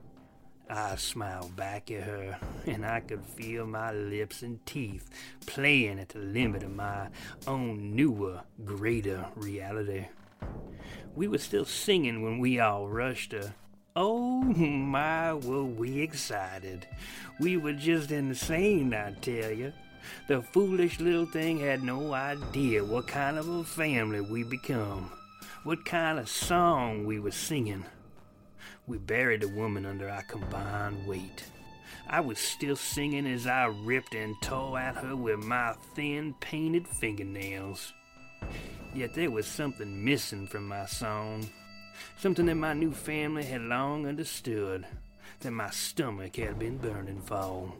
I 0.69 0.97
smiled 0.97 1.55
back 1.57 1.91
at 1.91 2.05
her, 2.05 2.39
and 2.67 2.87
I 2.87 3.01
could 3.01 3.25
feel 3.25 3.67
my 3.67 3.93
lips 3.93 4.43
and 4.43 4.65
teeth 4.65 5.11
playing 5.47 5.99
at 5.99 6.11
the 6.11 6.21
limit 6.21 6.63
of 6.63 6.75
my 6.75 7.09
own 7.47 7.95
newer, 7.95 8.43
greater 8.65 9.27
reality. 9.37 10.07
We 11.15 11.29
were 11.29 11.39
still 11.39 11.67
singing 11.67 12.23
when 12.23 12.39
we 12.39 12.61
all 12.61 12.89
rushed 12.89 13.33
her. 13.33 13.55
Oh 13.95 14.43
my, 14.43 15.35
were 15.35 15.65
we 15.65 16.01
excited! 16.01 16.89
We 17.39 17.57
were 17.57 17.75
just 17.75 18.11
insane, 18.11 18.93
I 18.95 19.13
tell 19.13 19.53
you. 19.53 19.73
The 20.29 20.43
foolish 20.43 21.01
little 21.01 21.27
thing 21.27 21.59
had 21.59 21.83
no 21.83 22.15
idea 22.15 22.85
what 22.85 23.07
kind 23.07 23.39
of 23.39 23.49
a 23.49 23.65
family 23.65 24.21
we 24.21 24.43
become, 24.43 25.11
what 25.63 25.85
kind 25.85 26.19
of 26.19 26.29
song 26.29 27.05
we 27.05 27.19
were 27.19 27.31
singing. 27.31 27.85
We 28.87 28.99
buried 28.99 29.43
the 29.43 29.49
woman 29.49 29.87
under 29.87 30.09
our 30.09 30.23
combined 30.23 31.07
weight. 31.07 31.45
I 32.07 32.21
was 32.21 32.39
still 32.39 32.77
singing 32.77 33.27
as 33.27 33.47
I 33.47 33.67
ripped 33.67 34.15
and 34.15 34.35
tore 34.43 34.79
at 34.79 34.97
her 34.97 35.17
with 35.17 35.39
my 35.39 35.75
thin, 35.95 36.35
painted 36.41 36.87
fingernails. 36.87 37.93
Yet 38.95 39.15
there 39.15 39.31
was 39.31 39.47
something 39.47 40.05
missing 40.05 40.47
from 40.47 40.69
my 40.69 40.87
song, 40.87 41.49
something 42.19 42.47
that 42.47 42.55
my 42.57 42.75
new 42.75 42.93
family 42.93 43.45
had 43.45 43.63
long 43.63 44.07
understood, 44.07 44.87
that 45.41 45.51
my 45.51 45.71
stomach 45.71 46.37
had 46.37 46.59
been 46.59 46.79
burning 46.79 47.21
for. 47.23 47.73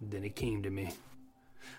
Then 0.00 0.24
it 0.24 0.34
came 0.34 0.62
to 0.62 0.70
me. 0.70 0.90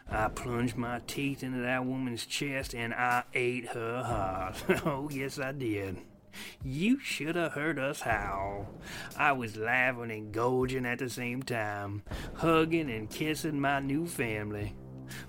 I 0.09 0.27
plunged 0.29 0.77
my 0.77 1.01
teeth 1.07 1.43
into 1.43 1.59
that 1.59 1.85
woman's 1.85 2.25
chest 2.25 2.73
and 2.73 2.93
I 2.93 3.23
ate 3.33 3.67
her 3.69 4.03
heart. 4.03 4.63
oh, 4.85 5.09
yes, 5.11 5.39
I 5.39 5.51
did. 5.51 5.97
You 6.63 6.99
should 6.99 7.35
have 7.35 7.53
heard 7.53 7.77
us 7.77 8.01
howl. 8.01 8.67
I 9.17 9.33
was 9.33 9.55
laughing 9.55 10.11
and 10.11 10.31
gorging 10.31 10.85
at 10.85 10.99
the 10.99 11.09
same 11.09 11.43
time, 11.43 12.03
hugging 12.35 12.89
and 12.89 13.09
kissing 13.09 13.59
my 13.59 13.79
new 13.79 14.07
family. 14.07 14.73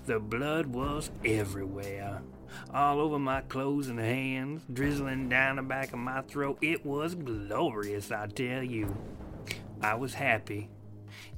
The 0.05 0.19
blood 0.19 0.67
was 0.67 1.11
everywhere, 1.23 2.21
all 2.73 2.99
over 2.99 3.19
my 3.19 3.41
clothes 3.41 3.87
and 3.87 3.99
hands, 3.99 4.63
drizzling 4.71 5.29
down 5.29 5.57
the 5.57 5.63
back 5.63 5.93
of 5.93 5.99
my 5.99 6.21
throat. 6.21 6.57
It 6.61 6.85
was 6.85 7.15
glorious, 7.15 8.11
I 8.11 8.27
tell 8.27 8.63
you. 8.63 8.95
I 9.81 9.95
was 9.95 10.13
happy, 10.13 10.69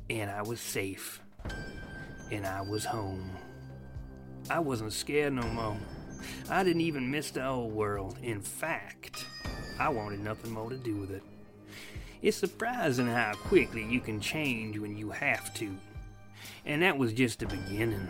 and 0.10 0.30
I 0.30 0.44
was 0.44 0.62
safe, 0.62 1.22
and 2.32 2.46
I 2.46 2.62
was 2.62 2.86
home. 2.86 3.32
I 4.50 4.60
wasn't 4.60 4.94
scared 4.94 5.34
no 5.34 5.44
more. 5.44 5.78
I 6.50 6.64
didn't 6.64 6.82
even 6.82 7.12
miss 7.12 7.32
the 7.32 7.46
old 7.46 7.74
world. 7.74 8.18
In 8.22 8.42
fact, 8.42 9.26
I 9.80 9.90
wanted 9.90 10.20
nothing 10.20 10.52
more 10.52 10.70
to 10.70 10.78
do 10.78 10.96
with 10.96 11.12
it. 11.12 11.24
It's 12.22 12.38
surprising 12.38 13.08
how 13.08 13.34
quickly 13.34 13.86
you 13.86 14.00
can 14.00 14.20
change 14.20 14.78
when 14.78 14.98
you 14.98 15.12
have 15.12 15.54
to. 15.56 15.76
And 16.66 16.82
that 16.82 16.98
was 16.98 17.14
just 17.14 17.40
the 17.40 17.46
beginning. 17.46 18.08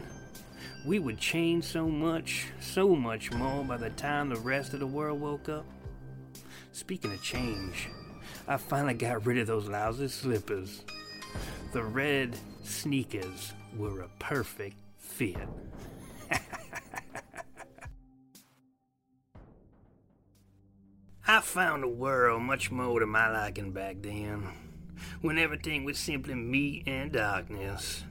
We 0.85 0.99
would 0.99 1.17
change 1.17 1.65
so 1.65 1.89
much, 1.89 2.47
so 2.61 2.95
much 2.95 3.31
more 3.31 3.63
by 3.63 3.77
the 3.77 3.89
time 3.91 4.29
the 4.29 4.37
rest 4.37 4.73
of 4.73 4.79
the 4.79 4.87
world 4.87 5.19
woke 5.19 5.49
up. 5.49 5.65
Speaking 6.71 7.11
of 7.11 7.21
change, 7.21 7.89
I 8.47 8.57
finally 8.57 8.93
got 8.93 9.25
rid 9.25 9.39
of 9.39 9.47
those 9.47 9.67
lousy 9.67 10.07
slippers. 10.07 10.83
The 11.77 11.83
red 11.83 12.35
sneakers 12.63 13.53
were 13.77 14.01
a 14.01 14.09
perfect 14.17 14.77
fit. 14.97 15.37
I 21.27 21.39
found 21.41 21.83
the 21.83 21.87
world 21.87 22.41
much 22.41 22.71
more 22.71 22.99
to 22.99 23.05
my 23.05 23.29
liking 23.29 23.73
back 23.73 23.97
then, 24.01 24.47
when 25.21 25.37
everything 25.37 25.85
was 25.85 25.99
simply 25.99 26.33
me 26.33 26.81
and 26.87 27.11
darkness. 27.11 28.05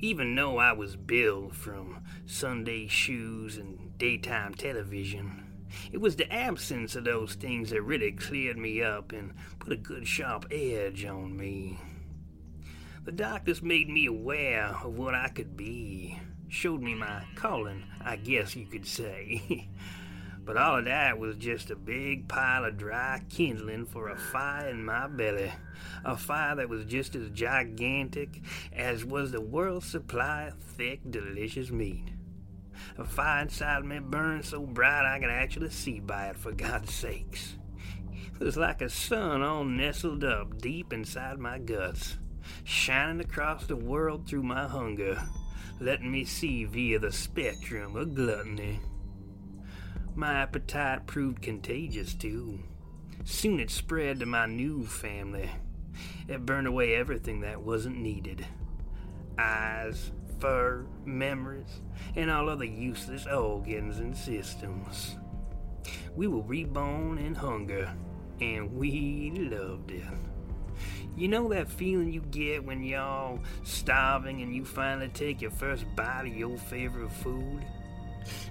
Even 0.00 0.34
though 0.34 0.58
I 0.58 0.72
was 0.72 0.96
built 0.96 1.54
from 1.54 2.02
Sunday 2.26 2.88
shoes 2.88 3.58
and 3.58 3.96
daytime 3.96 4.54
television, 4.54 5.46
it 5.92 5.98
was 5.98 6.16
the 6.16 6.32
absence 6.32 6.96
of 6.96 7.04
those 7.04 7.36
things 7.36 7.70
that 7.70 7.82
really 7.82 8.10
cleared 8.10 8.58
me 8.58 8.82
up 8.82 9.12
and 9.12 9.34
put 9.60 9.72
a 9.72 9.76
good 9.76 10.08
sharp 10.08 10.46
edge 10.50 11.04
on 11.04 11.36
me. 11.36 11.78
The 13.04 13.10
darkness 13.10 13.62
made 13.62 13.88
me 13.88 14.06
aware 14.06 14.76
of 14.84 14.96
what 14.96 15.12
I 15.12 15.26
could 15.26 15.56
be, 15.56 16.20
showed 16.46 16.82
me 16.82 16.94
my 16.94 17.24
calling, 17.34 17.82
I 18.00 18.14
guess 18.14 18.54
you 18.54 18.64
could 18.64 18.86
say. 18.86 19.68
but 20.44 20.56
all 20.56 20.78
of 20.78 20.84
that 20.84 21.18
was 21.18 21.34
just 21.34 21.72
a 21.72 21.76
big 21.76 22.28
pile 22.28 22.64
of 22.64 22.78
dry 22.78 23.20
kindling 23.28 23.86
for 23.86 24.08
a 24.08 24.16
fire 24.16 24.68
in 24.68 24.84
my 24.84 25.08
belly. 25.08 25.50
A 26.04 26.16
fire 26.16 26.54
that 26.54 26.68
was 26.68 26.84
just 26.84 27.16
as 27.16 27.28
gigantic 27.30 28.40
as 28.72 29.04
was 29.04 29.32
the 29.32 29.40
world's 29.40 29.86
supply 29.86 30.44
of 30.44 30.60
thick, 30.60 31.00
delicious 31.10 31.72
meat. 31.72 32.12
A 32.98 33.04
fire 33.04 33.42
inside 33.42 33.84
me 33.84 33.98
burned 33.98 34.44
so 34.44 34.64
bright 34.64 35.12
I 35.12 35.18
could 35.18 35.28
actually 35.28 35.70
see 35.70 35.98
by 35.98 36.26
it, 36.26 36.36
for 36.36 36.52
God's 36.52 36.94
sakes. 36.94 37.56
It 38.40 38.44
was 38.44 38.56
like 38.56 38.80
a 38.80 38.88
sun 38.88 39.42
all 39.42 39.64
nestled 39.64 40.22
up 40.22 40.58
deep 40.58 40.92
inside 40.92 41.40
my 41.40 41.58
guts, 41.58 42.18
shining 42.64 43.20
across 43.20 43.66
the 43.66 43.76
world 43.76 44.26
through 44.26 44.42
my 44.42 44.66
hunger, 44.66 45.22
letting 45.80 46.10
me 46.10 46.24
see 46.24 46.64
via 46.64 46.98
the 46.98 47.12
spectrum 47.12 47.96
of 47.96 48.14
gluttony. 48.14 48.80
My 50.14 50.34
appetite 50.34 51.06
proved 51.06 51.42
contagious, 51.42 52.14
too. 52.14 52.60
Soon 53.24 53.60
it 53.60 53.70
spread 53.70 54.20
to 54.20 54.26
my 54.26 54.46
new 54.46 54.86
family. 54.86 55.50
It 56.28 56.44
burned 56.44 56.66
away 56.66 56.94
everything 56.94 57.40
that 57.40 57.62
wasn't 57.62 57.98
needed 57.98 58.46
eyes, 59.38 60.12
fur, 60.38 60.84
memories, 61.04 61.80
and 62.16 62.30
all 62.30 62.48
other 62.48 62.64
useless 62.64 63.26
organs 63.26 63.98
and 63.98 64.16
systems. 64.16 65.16
We 66.14 66.26
were 66.26 66.42
reborn 66.42 67.18
in 67.18 67.34
hunger, 67.34 67.92
and 68.40 68.72
we 68.72 69.32
loved 69.34 69.90
it. 69.90 70.04
You 71.14 71.28
know 71.28 71.48
that 71.50 71.68
feeling 71.68 72.10
you 72.10 72.22
get 72.30 72.64
when 72.64 72.82
y'all 72.82 73.38
starving 73.64 74.40
and 74.40 74.54
you 74.54 74.64
finally 74.64 75.08
take 75.08 75.42
your 75.42 75.50
first 75.50 75.84
bite 75.94 76.22
of 76.22 76.34
your 76.34 76.56
favorite 76.56 77.12
food? 77.12 77.62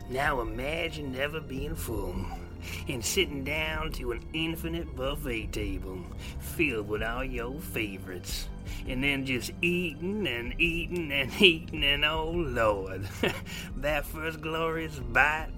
Now 0.10 0.42
imagine 0.42 1.12
never 1.12 1.40
being 1.40 1.76
full 1.76 2.16
and 2.88 3.04
sitting 3.04 3.44
down 3.44 3.92
to 3.94 4.12
an 4.12 4.22
infinite 4.34 4.96
buffet 4.96 5.52
table 5.52 6.02
filled 6.40 6.88
with 6.88 7.02
all 7.02 7.24
your 7.24 7.60
favorites. 7.60 8.48
And 8.88 9.04
then 9.04 9.26
just 9.26 9.52
eating 9.62 10.28
and 10.28 10.54
eating 10.60 11.12
and 11.12 11.32
eating, 11.42 11.84
and 11.84 12.06
oh 12.06 12.30
Lord, 12.32 13.08
that 13.78 14.06
first 14.06 14.40
glorious 14.40 15.00
bite, 15.00 15.50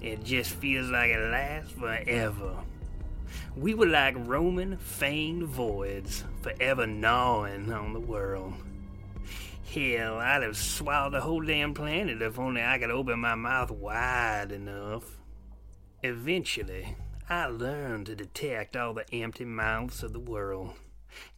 it 0.00 0.24
just 0.24 0.52
feels 0.52 0.88
like 0.88 1.10
it 1.10 1.30
lasts 1.30 1.72
forever. 1.72 2.56
We 3.56 3.74
were 3.74 3.86
like 3.86 4.14
Roman 4.18 4.76
famed 4.76 5.44
voids, 5.44 6.24
forever 6.42 6.86
gnawing 6.86 7.72
on 7.72 7.92
the 7.92 8.00
world. 8.00 8.54
Hell, 9.72 10.18
I'd 10.18 10.42
have 10.42 10.56
swallowed 10.56 11.14
the 11.14 11.20
whole 11.20 11.42
damn 11.42 11.74
planet 11.74 12.22
if 12.22 12.38
only 12.38 12.62
I 12.62 12.78
could 12.78 12.90
open 12.90 13.18
my 13.18 13.34
mouth 13.34 13.70
wide 13.70 14.52
enough. 14.52 15.18
Eventually, 16.02 16.96
I 17.28 17.46
learned 17.46 18.06
to 18.06 18.14
detect 18.14 18.76
all 18.76 18.94
the 18.94 19.12
empty 19.12 19.44
mouths 19.44 20.04
of 20.04 20.12
the 20.12 20.20
world, 20.20 20.74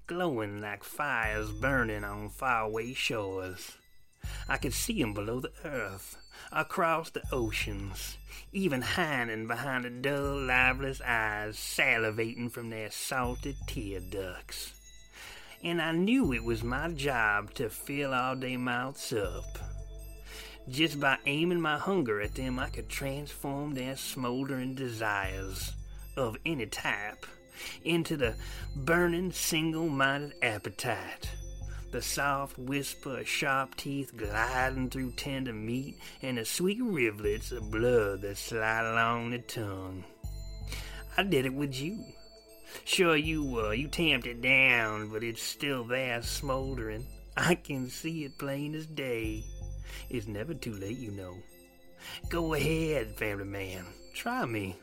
glowing 0.07 0.61
like 0.61 0.85
fires 0.85 1.51
burning 1.51 2.05
on 2.05 2.29
faraway 2.29 2.93
shores. 2.93 3.79
I 4.47 4.59
could 4.59 4.75
see 4.75 5.01
'em 5.01 5.15
below 5.15 5.41
the 5.41 5.53
earth, 5.65 6.18
across 6.53 7.11
the 7.11 7.23
oceans, 7.33 8.19
even 8.53 8.83
hiding 8.83 9.47
behind 9.47 9.85
the 9.85 9.91
dull, 9.91 10.41
lifeless 10.41 11.01
eyes 11.01 11.57
salivating 11.57 12.51
from 12.51 12.71
their 12.71 12.91
salty 12.91 13.57
tear 13.67 14.01
ducts. 14.01 14.75
And 15.63 15.83
I 15.83 15.93
knew 15.93 16.33
it 16.33 16.45
was 16.45 16.63
my 16.63 16.89
job 16.91 17.55
to 17.55 17.69
fill 17.69 18.15
all 18.15 18.37
their 18.37 18.59
mouths 18.59 19.13
up. 19.13 19.59
Just 20.69 21.01
by 21.01 21.17
aiming 21.25 21.61
my 21.61 21.79
hunger 21.79 22.21
at 22.21 22.35
them, 22.35 22.59
I 22.59 22.69
could 22.69 22.89
transform 22.89 23.75
their 23.75 23.97
smoldering 23.97 24.75
desires 24.75 25.73
of 26.17 26.37
any 26.45 26.67
type 26.67 27.27
into 27.85 28.17
the 28.17 28.37
burning, 28.77 29.33
single 29.33 29.89
minded 29.89 30.35
appetite. 30.43 31.31
The 31.91 32.03
soft 32.03 32.59
whisper 32.59 33.21
of 33.21 33.29
sharp 33.29 33.75
teeth 33.77 34.15
gliding 34.15 34.91
through 34.91 35.13
tender 35.13 35.55
meat 35.55 35.99
and 36.21 36.37
the 36.37 36.45
sweet 36.45 36.81
rivulets 36.83 37.51
of 37.51 37.71
blood 37.71 38.21
that 38.23 38.37
slide 38.37 38.85
along 38.85 39.31
the 39.31 39.39
tongue. 39.39 40.05
I 41.17 41.23
did 41.23 41.47
it 41.47 41.55
with 41.55 41.81
you. 41.81 42.05
Sure, 42.85 43.17
you 43.17 43.59
uh, 43.59 43.71
you 43.71 43.89
tamped 43.89 44.27
it 44.27 44.43
down, 44.43 45.09
but 45.09 45.25
it's 45.25 45.43
still 45.43 45.83
there 45.83 46.21
smoldering. 46.23 47.07
I 47.37 47.55
can 47.55 47.89
see 47.89 48.25
it 48.25 48.39
plain 48.39 48.75
as 48.75 48.87
day. 48.87 49.45
It's 50.11 50.27
never 50.27 50.53
too 50.53 50.75
late, 50.75 50.99
you 50.99 51.13
know. 51.13 51.37
Go 52.29 52.53
ahead, 52.53 53.17
family 53.17 53.45
man. 53.45 53.87
Try 54.15 54.45
me. 54.45 54.77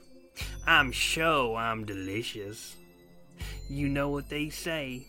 I'm 0.66 0.92
sure 0.92 1.56
I'm 1.56 1.86
delicious. 1.86 2.76
You 3.70 3.90
know 3.90 4.10
what 4.10 4.30
they 4.30 4.50
say. 4.50 5.08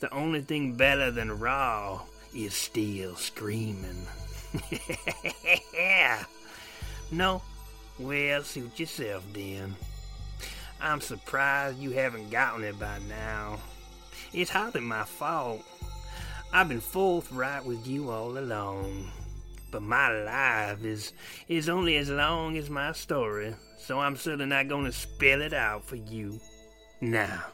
The 0.00 0.12
only 0.12 0.40
thing 0.42 0.74
better 0.74 1.10
than 1.10 1.38
raw 1.38 2.02
is 2.34 2.54
still 2.54 3.16
screaming. 3.16 4.06
No? 7.10 7.40
Well, 7.98 8.42
suit 8.42 8.80
yourself 8.80 9.24
then. 9.32 9.76
I'm 10.80 11.00
surprised 11.00 11.78
you 11.78 11.90
haven't 11.90 12.30
gotten 12.30 12.64
it 12.64 12.78
by 12.78 12.98
now. 13.08 13.58
It's 14.32 14.50
hardly 14.50 14.80
my 14.80 15.04
fault. 15.04 15.62
I've 16.52 16.68
been 16.68 16.80
forthright 16.80 17.64
with 17.64 17.86
you 17.86 18.10
all 18.10 18.36
along. 18.36 19.08
But 19.70 19.82
my 19.82 20.10
life 20.10 20.84
is 20.84 21.12
is 21.48 21.68
only 21.68 21.96
as 21.96 22.08
long 22.08 22.56
as 22.56 22.70
my 22.70 22.92
story, 22.92 23.54
so 23.78 24.00
I'm 24.00 24.16
certainly 24.16 24.46
not 24.46 24.68
gonna 24.68 24.92
spell 24.92 25.42
it 25.42 25.52
out 25.52 25.84
for 25.84 25.96
you. 25.96 26.40
Now, 27.00 27.44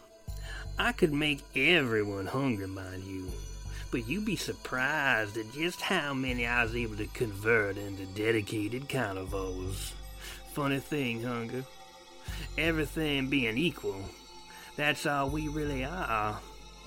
I 0.79 0.93
could 0.93 1.13
make 1.13 1.45
everyone 1.55 2.27
hungry, 2.27 2.67
mind 2.67 3.05
you, 3.05 3.31
but 3.91 4.09
you'd 4.09 4.25
be 4.25 4.37
surprised 4.37 5.37
at 5.37 5.53
just 5.53 5.81
how 5.81 6.15
many 6.15 6.47
I 6.47 6.65
was 6.65 6.75
able 6.75 6.97
to 6.97 7.07
convert 7.09 7.77
into 7.77 8.07
dedicated 8.07 8.89
carnivores. 8.89 9.93
Funny 10.55 10.81
thing, 10.81 11.23
hunger. 11.23 11.65
Everything 12.57 13.29
being 13.29 13.59
equal, 13.59 14.03
that's 14.77 15.07
all 15.07 15.29
we 15.29 15.49
really 15.49 15.85
are 15.85 16.39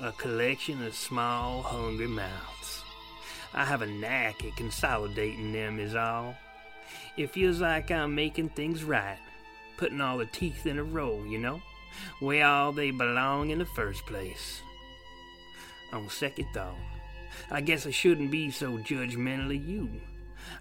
a 0.02 0.12
collection 0.14 0.84
of 0.86 0.94
small, 0.96 1.62
hungry 1.62 2.08
mouths. 2.08 2.84
I 3.54 3.64
have 3.66 3.82
a 3.82 3.88
knack 3.88 4.44
at 4.44 4.56
consolidating 4.58 5.54
them, 5.54 5.80
is 5.80 5.96
all. 5.96 6.36
It 7.16 7.32
feels 7.32 7.62
like 7.62 7.92
I'm 7.92 8.14
making 8.14 8.50
things 8.50 8.84
right, 8.84 9.18
putting 9.78 10.02
all 10.02 10.18
the 10.18 10.26
teeth 10.26 10.66
in 10.66 10.80
a 10.80 10.84
row, 10.84 11.24
you 11.24 11.38
know? 11.38 11.62
Where 12.20 12.46
all 12.46 12.72
they 12.72 12.92
belong 12.92 13.50
in 13.50 13.60
the 13.60 13.66
first 13.66 14.06
place. 14.06 14.62
On 15.94 16.10
second 16.10 16.48
thought, 16.54 16.76
I 17.50 17.62
guess 17.62 17.86
I 17.86 17.92
shouldn't 17.92 18.32
be 18.32 18.52
so 18.52 18.78
judgmental 18.78 19.56
of 19.56 19.68
you. 19.68 19.90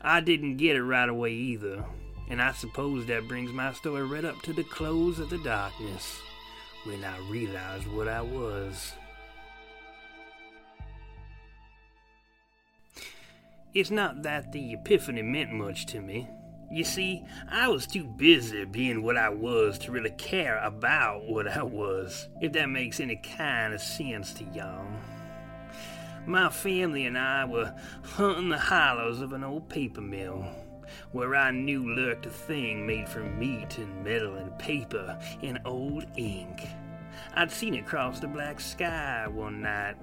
I 0.00 0.20
didn't 0.20 0.56
get 0.56 0.76
it 0.76 0.82
right 0.82 1.08
away 1.08 1.32
either, 1.32 1.84
and 2.28 2.40
I 2.40 2.52
suppose 2.52 3.06
that 3.06 3.28
brings 3.28 3.52
my 3.52 3.72
story 3.72 4.02
right 4.02 4.24
up 4.24 4.40
to 4.42 4.52
the 4.52 4.64
close 4.64 5.18
of 5.18 5.30
the 5.30 5.38
darkness 5.38 6.20
when 6.84 7.04
I 7.04 7.18
realized 7.30 7.86
what 7.86 8.08
I 8.08 8.20
was. 8.20 8.92
It's 13.74 13.90
not 13.90 14.22
that 14.22 14.52
the 14.52 14.74
epiphany 14.74 15.22
meant 15.22 15.52
much 15.52 15.86
to 15.86 16.00
me. 16.00 16.28
You 16.74 16.82
see, 16.82 17.24
I 17.48 17.68
was 17.68 17.86
too 17.86 18.02
busy 18.02 18.64
being 18.64 19.04
what 19.04 19.16
I 19.16 19.28
was 19.28 19.78
to 19.78 19.92
really 19.92 20.10
care 20.10 20.58
about 20.58 21.24
what 21.24 21.46
I 21.46 21.62
was, 21.62 22.26
if 22.40 22.50
that 22.54 22.68
makes 22.68 22.98
any 22.98 23.14
kind 23.14 23.72
of 23.72 23.80
sense 23.80 24.32
to 24.32 24.44
y'all. 24.52 24.84
My 26.26 26.48
family 26.48 27.06
and 27.06 27.16
I 27.16 27.44
were 27.44 27.72
hunting 28.02 28.48
the 28.48 28.58
hollows 28.58 29.20
of 29.20 29.32
an 29.32 29.44
old 29.44 29.68
paper 29.68 30.00
mill, 30.00 30.44
where 31.12 31.36
I 31.36 31.52
knew 31.52 31.94
lurked 31.94 32.26
a 32.26 32.30
thing 32.30 32.84
made 32.84 33.08
from 33.08 33.38
meat 33.38 33.78
and 33.78 34.02
metal 34.02 34.34
and 34.34 34.58
paper 34.58 35.16
and 35.44 35.60
old 35.64 36.06
ink. 36.16 36.66
I'd 37.34 37.52
seen 37.52 37.74
it 37.74 37.86
cross 37.86 38.18
the 38.18 38.26
black 38.26 38.58
sky 38.58 39.28
one 39.28 39.60
night. 39.60 39.94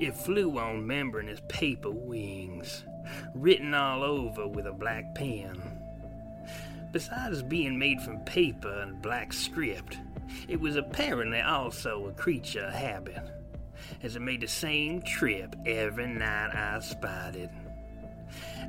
It 0.00 0.16
flew 0.16 0.58
on 0.58 0.84
membranous 0.84 1.38
paper 1.46 1.92
wings, 1.92 2.82
written 3.36 3.72
all 3.72 4.02
over 4.02 4.48
with 4.48 4.66
a 4.66 4.72
black 4.72 5.14
pen. 5.14 5.71
Besides 6.92 7.42
being 7.42 7.78
made 7.78 8.02
from 8.02 8.20
paper 8.20 8.82
and 8.82 9.00
black 9.00 9.32
script, 9.32 9.98
it 10.46 10.60
was 10.60 10.76
apparently 10.76 11.40
also 11.40 12.06
a 12.06 12.12
creature 12.12 12.66
of 12.66 12.74
habit, 12.74 13.22
as 14.02 14.14
it 14.14 14.20
made 14.20 14.42
the 14.42 14.46
same 14.46 15.00
trip 15.00 15.56
every 15.64 16.06
night 16.06 16.54
I 16.54 16.78
spied 16.80 17.36
it. 17.36 17.50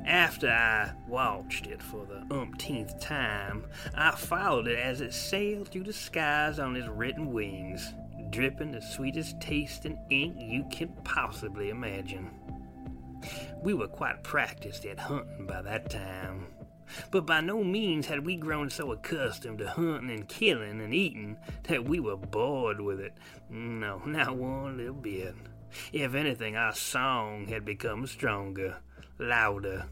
After 0.06 0.50
I 0.50 0.92
watched 1.06 1.66
it 1.66 1.82
for 1.82 2.06
the 2.06 2.26
umpteenth 2.34 2.98
time, 2.98 3.66
I 3.94 4.12
followed 4.12 4.68
it 4.68 4.78
as 4.78 5.02
it 5.02 5.12
sailed 5.12 5.68
through 5.68 5.84
the 5.84 5.92
skies 5.92 6.58
on 6.58 6.76
its 6.76 6.88
written 6.88 7.32
wings, 7.32 7.94
dripping 8.30 8.72
the 8.72 8.80
sweetest 8.82 9.38
tasting 9.40 9.98
ink 10.10 10.36
you 10.38 10.64
can 10.70 10.88
possibly 11.04 11.68
imagine. 11.68 12.30
We 13.62 13.74
were 13.74 13.88
quite 13.88 14.22
practiced 14.22 14.84
at 14.84 14.98
hunting 14.98 15.46
by 15.46 15.62
that 15.62 15.88
time, 15.88 16.46
but 17.10 17.26
by 17.26 17.40
no 17.40 17.64
means 17.64 18.06
had 18.06 18.24
we 18.24 18.36
grown 18.36 18.70
so 18.70 18.92
accustomed 18.92 19.58
to 19.58 19.68
hunting 19.68 20.10
and 20.10 20.28
killing 20.28 20.80
and 20.80 20.94
eating 20.94 21.36
that 21.64 21.84
we 21.84 22.00
were 22.00 22.16
bored 22.16 22.80
with 22.80 23.00
it. 23.00 23.14
No, 23.50 24.02
not 24.04 24.36
one 24.36 24.76
little 24.76 24.94
bit. 24.94 25.34
If 25.92 26.14
anything, 26.14 26.56
our 26.56 26.74
song 26.74 27.46
had 27.46 27.64
become 27.64 28.06
stronger, 28.06 28.76
louder, 29.18 29.86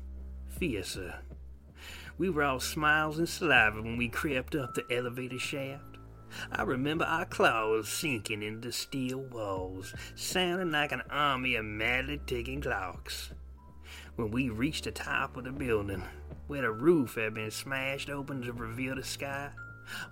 fiercer. 0.49 1.15
We 2.19 2.31
were 2.31 2.45
all 2.45 2.61
smiles 2.61 3.19
and 3.19 3.29
saliva 3.29 3.83
when 3.83 3.97
we 3.97 4.09
crept 4.09 4.55
up 4.55 4.75
the 4.75 4.85
elevator 4.91 5.39
shaft. 5.39 5.97
I 6.51 6.63
remember 6.63 7.05
our 7.05 7.25
claws 7.25 7.89
sinking 7.89 8.43
into 8.43 8.73
steel 8.73 9.21
walls, 9.21 9.95
sounding 10.15 10.71
like 10.71 10.93
an 10.93 11.03
army 11.11 11.57
of 11.57 11.65
madly 11.65 12.21
ticking 12.27 12.61
clocks. 12.61 13.33
When 14.17 14.31
we 14.31 14.51
reached 14.51 14.85
the 14.85 14.93
top 14.93 15.37
of 15.37 15.45
the 15.45 15.53
building, 15.53 16.05
where 16.47 16.63
the 16.63 16.71
roof 16.71 17.15
had 17.17 17.35
been 17.35 17.51
smashed 17.51 18.11
open 18.11 18.43
to 18.43 18.53
reveal 18.53 18.97
the 18.97 19.03
sky, 19.03 19.51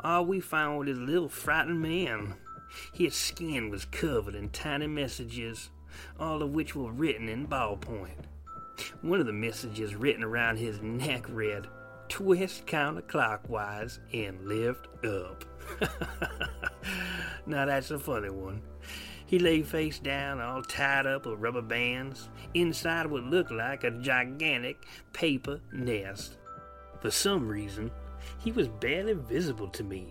all 0.00 0.24
we 0.24 0.40
found 0.40 0.78
was 0.78 0.88
this 0.88 0.98
little 0.98 1.28
frightened 1.28 1.80
man. 1.80 2.34
His 2.92 3.14
skin 3.14 3.70
was 3.70 3.84
covered 3.84 4.34
in 4.34 4.50
tiny 4.50 4.86
messages, 4.86 5.70
all 6.18 6.42
of 6.42 6.50
which 6.50 6.74
were 6.74 6.92
written 6.92 7.28
in 7.28 7.46
ballpoint. 7.46 8.24
One 9.02 9.20
of 9.20 9.26
the 9.26 9.32
messages 9.32 9.94
written 9.94 10.24
around 10.24 10.58
his 10.58 10.80
neck 10.80 11.24
read, 11.28 11.66
Twist 12.08 12.66
counterclockwise 12.66 13.98
and 14.12 14.44
lift 14.46 14.88
up. 15.04 15.44
now 17.46 17.66
that's 17.66 17.90
a 17.90 17.98
funny 17.98 18.30
one. 18.30 18.62
He 19.30 19.38
lay 19.38 19.62
face 19.62 20.00
down, 20.00 20.40
all 20.40 20.60
tied 20.60 21.06
up 21.06 21.24
with 21.24 21.38
rubber 21.38 21.62
bands, 21.62 22.28
inside 22.52 23.06
what 23.06 23.22
looked 23.22 23.52
like 23.52 23.84
a 23.84 23.92
gigantic 23.92 24.84
paper 25.12 25.60
nest. 25.70 26.36
For 27.00 27.12
some 27.12 27.46
reason, 27.46 27.92
he 28.38 28.50
was 28.50 28.66
barely 28.66 29.12
visible 29.12 29.68
to 29.68 29.84
me. 29.84 30.08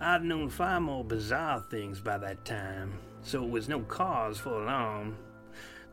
I'd 0.00 0.24
known 0.24 0.48
far 0.48 0.80
more 0.80 1.04
bizarre 1.04 1.60
things 1.70 2.00
by 2.00 2.16
that 2.16 2.46
time, 2.46 2.94
so 3.20 3.44
it 3.44 3.50
was 3.50 3.68
no 3.68 3.80
cause 3.80 4.38
for 4.38 4.62
alarm. 4.62 5.18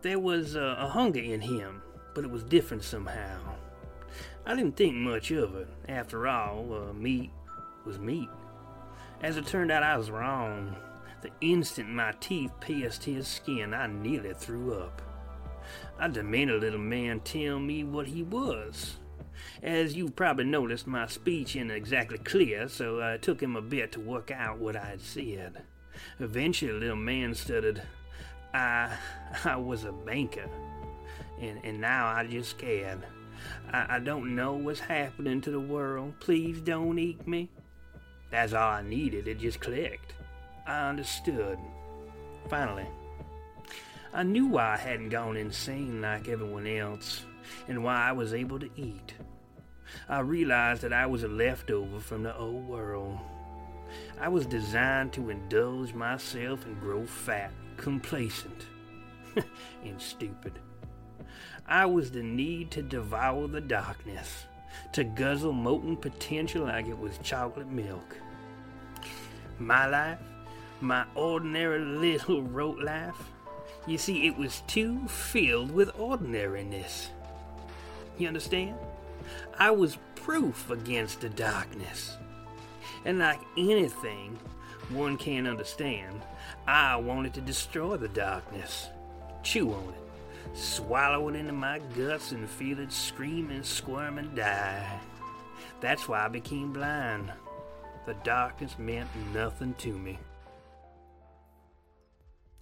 There 0.01 0.17
was 0.17 0.55
uh, 0.55 0.77
a 0.79 0.87
hunger 0.87 1.19
in 1.19 1.41
him, 1.41 1.81
but 2.13 2.23
it 2.23 2.31
was 2.31 2.45
different 2.45 2.85
somehow. 2.85 3.41
I 4.45 4.55
didn't 4.55 4.77
think 4.77 4.95
much 4.95 5.31
of 5.31 5.57
it. 5.57 5.67
After 5.89 6.25
all, 6.29 6.73
uh, 6.73 6.93
meat 6.93 7.31
was 7.83 7.99
meat. 7.99 8.29
As 9.21 9.35
it 9.35 9.47
turned 9.47 9.69
out, 9.69 9.83
I 9.83 9.97
was 9.97 10.09
wrong. 10.09 10.77
The 11.21 11.29
instant 11.41 11.89
my 11.89 12.13
teeth 12.19 12.51
pierced 12.59 13.03
his 13.03 13.27
skin, 13.27 13.73
I 13.73 13.87
nearly 13.87 14.33
threw 14.33 14.73
up. 14.73 15.01
I 15.99 16.07
demanded 16.07 16.61
little 16.61 16.79
man 16.79 17.19
tell 17.19 17.59
me 17.59 17.83
what 17.83 18.07
he 18.07 18.23
was. 18.23 18.95
As 19.61 19.95
you've 19.95 20.15
probably 20.15 20.45
noticed, 20.45 20.87
my 20.87 21.07
speech 21.07 21.55
isn't 21.55 21.71
exactly 21.71 22.17
clear, 22.17 22.67
so 22.67 22.99
it 22.99 23.21
took 23.21 23.41
him 23.41 23.55
a 23.55 23.61
bit 23.61 23.91
to 23.93 23.99
work 23.99 24.31
out 24.31 24.57
what 24.57 24.75
I 24.75 24.85
had 24.85 25.01
said. 25.01 25.61
Eventually, 26.19 26.73
little 26.73 26.95
man 26.95 27.35
stuttered, 27.35 27.81
I, 28.53 28.97
I 29.45 29.55
was 29.57 29.83
a 29.83 29.91
banker, 29.91 30.49
and, 31.39 31.59
and 31.63 31.79
now 31.79 32.07
I 32.07 32.25
just 32.25 32.51
scared. 32.51 33.03
I, 33.71 33.95
I 33.95 33.99
don't 33.99 34.35
know 34.35 34.53
what's 34.53 34.79
happening 34.79 35.41
to 35.41 35.51
the 35.51 35.59
world. 35.59 36.13
Please 36.19 36.59
don't 36.61 36.97
eat 36.97 37.27
me. 37.27 37.49
That's 38.31 38.53
all 38.53 38.71
I 38.71 38.81
needed. 38.81 39.27
It 39.27 39.39
just 39.39 39.59
clicked. 39.59 40.13
I 40.71 40.87
understood. 40.87 41.59
Finally. 42.47 42.87
I 44.13 44.23
knew 44.23 44.47
why 44.47 44.75
I 44.75 44.77
hadn't 44.77 45.09
gone 45.09 45.35
insane 45.35 46.01
like 46.01 46.29
everyone 46.29 46.65
else, 46.65 47.25
and 47.67 47.83
why 47.83 47.95
I 47.95 48.13
was 48.13 48.33
able 48.33 48.57
to 48.57 48.69
eat. 48.77 49.13
I 50.07 50.19
realized 50.21 50.83
that 50.83 50.93
I 50.93 51.07
was 51.07 51.23
a 51.23 51.27
leftover 51.27 51.99
from 51.99 52.23
the 52.23 52.37
old 52.37 52.65
world. 52.69 53.19
I 54.17 54.29
was 54.29 54.45
designed 54.45 55.11
to 55.13 55.29
indulge 55.29 55.93
myself 55.93 56.65
and 56.65 56.79
grow 56.79 57.05
fat, 57.05 57.51
complacent, 57.75 58.67
and 59.83 60.01
stupid. 60.01 60.57
I 61.67 61.85
was 61.85 62.11
the 62.11 62.23
need 62.23 62.71
to 62.71 62.81
devour 62.81 63.49
the 63.49 63.59
darkness, 63.59 64.45
to 64.93 65.03
guzzle 65.03 65.51
molten 65.51 65.97
potential 65.97 66.63
like 66.63 66.87
it 66.87 66.97
was 66.97 67.17
chocolate 67.17 67.69
milk. 67.69 68.15
My 69.59 69.85
life, 69.85 70.17
my 70.81 71.05
ordinary 71.15 71.79
little 71.79 72.41
rote 72.41 72.79
life, 72.79 73.29
you 73.87 73.97
see, 73.97 74.27
it 74.27 74.37
was 74.37 74.61
too 74.67 75.07
filled 75.07 75.71
with 75.71 75.99
ordinariness. 75.99 77.09
You 78.17 78.27
understand? 78.27 78.75
I 79.57 79.71
was 79.71 79.97
proof 80.15 80.69
against 80.69 81.21
the 81.21 81.29
darkness. 81.29 82.17
And 83.05 83.19
like 83.19 83.39
anything 83.57 84.37
one 84.89 85.17
can't 85.17 85.47
understand, 85.47 86.21
I 86.67 86.95
wanted 86.97 87.33
to 87.35 87.41
destroy 87.41 87.97
the 87.97 88.09
darkness, 88.09 88.89
chew 89.41 89.71
on 89.71 89.83
it, 89.89 90.57
swallow 90.57 91.29
it 91.29 91.35
into 91.35 91.53
my 91.53 91.79
guts, 91.95 92.33
and 92.33 92.49
feel 92.49 92.79
it 92.79 92.91
scream 92.91 93.49
and 93.49 93.65
squirm 93.65 94.17
and 94.17 94.35
die. 94.35 94.99
That's 95.79 96.07
why 96.07 96.25
I 96.25 96.27
became 96.27 96.73
blind. 96.73 97.31
The 98.05 98.13
darkness 98.23 98.77
meant 98.77 99.09
nothing 99.33 99.73
to 99.75 99.97
me. 99.97 100.19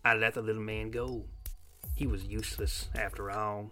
I 0.03 0.15
let 0.15 0.33
the 0.33 0.41
little 0.41 0.61
man 0.61 0.91
go. 0.91 1.25
He 1.95 2.07
was 2.07 2.23
useless, 2.23 2.87
after 2.95 3.29
all. 3.29 3.69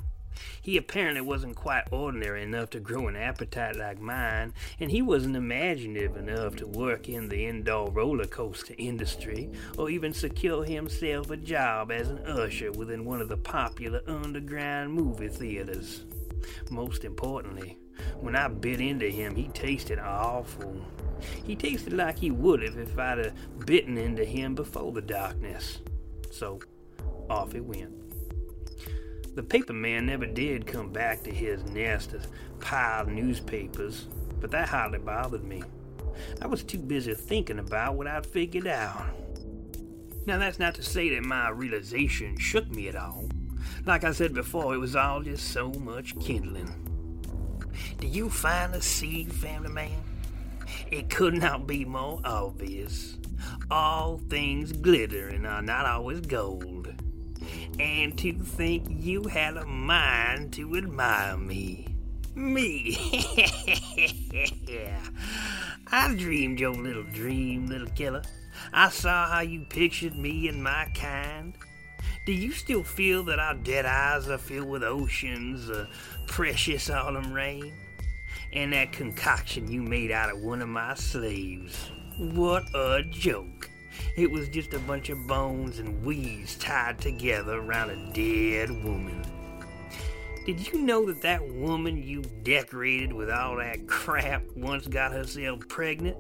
He 0.62 0.78
apparently 0.78 1.22
wasn't 1.22 1.56
quite 1.56 1.92
ordinary 1.92 2.44
enough 2.44 2.70
to 2.72 2.80
grow 2.80 3.08
an 3.08 3.16
appetite 3.16 3.76
like 3.76 4.00
mine, 4.00 4.54
and 4.80 4.92
he 4.92 5.02
wasn't 5.02 5.36
imaginative 5.36 6.16
enough 6.18 6.58
to 6.58 6.68
work 6.68 7.10
in 7.10 7.30
the 7.30 7.48
indoor 7.48 7.90
roller 7.90 8.26
coaster 8.26 8.76
industry, 8.78 9.50
or 9.78 9.90
even 9.90 10.14
secure 10.14 10.64
himself 10.64 11.32
a 11.32 11.38
job 11.38 11.92
as 11.92 12.10
an 12.10 12.20
usher 12.20 12.72
within 12.72 13.06
one 13.06 13.22
of 13.22 13.30
the 13.30 13.38
popular 13.38 14.02
underground 14.06 14.94
movie 14.94 15.30
theaters. 15.30 16.06
Most 16.70 17.04
importantly, 17.04 17.78
when 18.20 18.36
I 18.36 18.48
bit 18.48 18.80
into 18.80 19.10
him, 19.10 19.36
he 19.36 19.48
tasted 19.48 19.98
awful. 19.98 20.86
He 21.46 21.56
tasted 21.56 21.94
like 21.94 22.20
he 22.20 22.30
would 22.30 22.62
have 22.62 22.78
if 22.78 23.00
I'd 23.00 23.18
have 23.18 23.66
bitten 23.66 23.98
into 23.98 24.24
him 24.24 24.54
before 24.54 24.92
the 24.92 25.02
darkness. 25.02 25.80
So, 26.38 26.60
off 27.32 27.54
he 27.54 27.62
went. 27.62 27.94
The 29.36 29.42
paper 29.42 29.74
man 29.74 30.06
never 30.06 30.28
did 30.28 30.68
come 30.68 30.92
back 30.92 31.24
to 31.24 31.32
his 31.32 31.64
nest 31.66 32.14
of 32.14 32.28
piled 32.60 33.08
newspapers, 33.08 34.06
but 34.40 34.52
that 34.52 34.70
hardly 34.70 35.00
bothered 35.00 35.44
me. 35.44 35.64
I 36.40 36.46
was 36.46 36.64
too 36.64 36.78
busy 36.78 37.16
thinking 37.16 37.58
about 37.58 37.96
what 37.96 38.06
I'd 38.06 38.26
figured 38.26 38.68
out. 38.68 39.08
Now, 40.28 40.38
that's 40.38 40.60
not 40.60 40.76
to 40.76 40.84
say 40.84 41.10
that 41.16 41.24
my 41.24 41.50
realization 41.50 42.38
shook 42.38 42.70
me 42.70 42.88
at 42.88 42.96
all. 42.96 43.30
Like 43.86 44.04
I 44.04 44.12
said 44.12 44.36
before, 44.36 44.76
it 44.76 44.80
was 44.80 44.96
all 44.96 45.24
just 45.24 45.52
so 45.52 45.72
much 45.72 46.20
kindling. 46.20 46.72
Do 48.00 48.06
you 48.06 48.30
finally 48.30 48.82
see, 48.82 49.26
family 49.26 49.72
man? 49.72 50.04
It 50.92 51.10
could 51.10 51.34
not 51.34 51.66
be 51.66 51.86
more 51.86 52.22
obvious. 52.24 53.18
All 53.70 54.20
things 54.30 54.72
glitter 54.72 55.28
and 55.28 55.46
are 55.46 55.62
not 55.62 55.86
always 55.86 56.22
gold. 56.22 56.94
And 57.80 58.18
to 58.18 58.34
think 58.34 58.88
you 58.90 59.24
had 59.24 59.58
a 59.58 59.66
mind 59.66 60.54
to 60.54 60.78
admire 60.78 61.36
me. 61.36 61.88
Me. 62.34 62.98
I 65.88 66.16
dreamed 66.16 66.60
your 66.60 66.74
little 66.74 67.04
dream, 67.04 67.68
little 67.68 67.90
killer. 67.90 68.22
I 68.72 68.90
saw 68.90 69.28
how 69.28 69.42
you 69.42 69.66
pictured 69.70 70.16
me 70.16 70.48
and 70.48 70.64
my 70.64 70.90
kind. 70.94 71.54
Do 72.26 72.32
you 72.32 72.52
still 72.52 72.84
feel 72.84 73.24
that 73.24 73.40
our 73.40 73.56
dead 73.56 73.86
eyes 73.86 74.30
are 74.30 74.38
filled 74.38 74.70
with 74.70 74.84
oceans 74.84 75.70
of 75.70 75.88
precious 76.28 76.90
autumn 76.90 77.34
rain? 77.34 77.74
And 78.54 78.72
that 78.72 78.94
concoction 78.94 79.70
you 79.70 79.82
made 79.82 80.12
out 80.12 80.30
of 80.30 80.40
one 80.40 80.62
of 80.62 80.70
my 80.70 80.96
slaves. 80.96 81.92
What 82.20 82.64
a 82.74 83.04
joke. 83.04 83.70
It 84.16 84.32
was 84.32 84.50
just 84.50 84.74
a 84.74 84.80
bunch 84.80 85.10
of 85.10 85.28
bones 85.28 85.78
and 85.78 86.04
weeds 86.04 86.56
tied 86.56 86.98
together 86.98 87.60
around 87.60 87.92
a 87.92 88.12
dead 88.12 88.72
woman. 88.84 89.24
Did 90.44 90.68
you 90.68 90.80
know 90.80 91.06
that 91.06 91.22
that 91.22 91.48
woman 91.48 92.02
you 92.02 92.24
decorated 92.42 93.14
with 93.14 93.30
all 93.30 93.58
that 93.58 93.86
crap 93.86 94.42
once 94.56 94.88
got 94.88 95.12
herself 95.12 95.68
pregnant, 95.68 96.18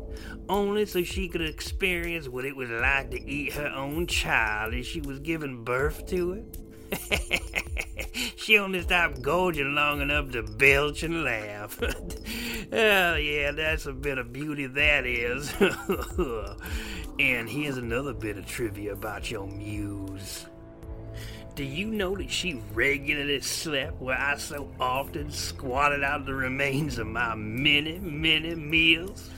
only 0.47 0.85
so 0.85 1.01
she 1.01 1.27
could 1.27 1.41
experience 1.41 2.29
what 2.29 2.45
it 2.45 2.55
was 2.55 2.69
like 2.69 3.09
to 3.09 3.27
eat 3.27 3.53
her 3.53 3.69
own 3.69 4.05
child 4.05 4.75
as 4.75 4.85
she 4.85 5.01
was 5.01 5.17
giving 5.17 5.63
birth 5.63 6.05
to 6.09 6.33
it? 6.33 6.59
she 8.35 8.57
only 8.57 8.81
stopped 8.81 9.21
gorging 9.21 9.75
long 9.75 10.01
enough 10.01 10.31
to 10.31 10.43
belch 10.43 11.03
and 11.03 11.23
laugh. 11.23 11.79
oh, 12.71 13.15
yeah, 13.15 13.51
that's 13.51 13.85
a 13.85 13.93
bit 13.93 14.17
of 14.17 14.33
beauty, 14.33 14.67
that 14.67 15.05
is. 15.05 15.53
and 17.19 17.49
here's 17.49 17.77
another 17.77 18.13
bit 18.13 18.37
of 18.37 18.45
trivia 18.45 18.93
about 18.93 19.29
your 19.29 19.47
muse. 19.47 20.45
Do 21.55 21.63
you 21.63 21.87
know 21.87 22.15
that 22.15 22.29
she 22.29 22.61
regularly 22.73 23.41
slept 23.41 23.99
where 23.99 24.17
I 24.17 24.37
so 24.37 24.69
often 24.79 25.31
squatted 25.31 26.03
out 26.03 26.25
the 26.27 26.35
remains 26.35 26.99
of 26.99 27.07
my 27.07 27.33
many, 27.33 27.97
many 27.97 28.53
meals? 28.53 29.31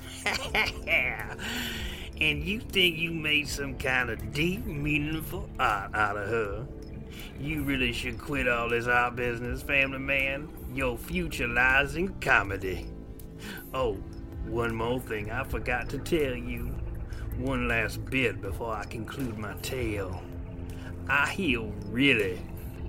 and 2.19 2.43
you 2.43 2.59
think 2.59 2.97
you 2.97 3.11
made 3.11 3.47
some 3.47 3.77
kind 3.77 4.09
of 4.09 4.33
deep, 4.33 4.65
meaningful 4.65 5.49
art 5.59 5.95
out 5.95 6.17
of 6.17 6.27
her? 6.27 6.67
You 7.39 7.63
really 7.63 7.91
should 7.93 8.19
quit 8.19 8.47
all 8.47 8.69
this 8.69 8.87
art 8.87 9.15
business, 9.15 9.61
family 9.61 9.99
man. 9.99 10.49
Your 10.73 10.97
future 10.97 11.47
lies 11.47 11.95
in 11.95 12.09
comedy. 12.19 12.87
Oh, 13.73 13.93
one 14.45 14.73
more 14.75 14.99
thing 14.99 15.31
I 15.31 15.43
forgot 15.43 15.89
to 15.89 15.99
tell 15.99 16.35
you. 16.35 16.75
One 17.37 17.67
last 17.67 18.03
bit 18.05 18.41
before 18.41 18.73
I 18.73 18.83
conclude 18.85 19.37
my 19.37 19.53
tale. 19.61 20.21
I 21.07 21.29
heal 21.29 21.73
really, 21.85 22.39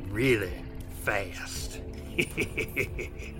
really 0.08 0.64
fast. 1.04 1.80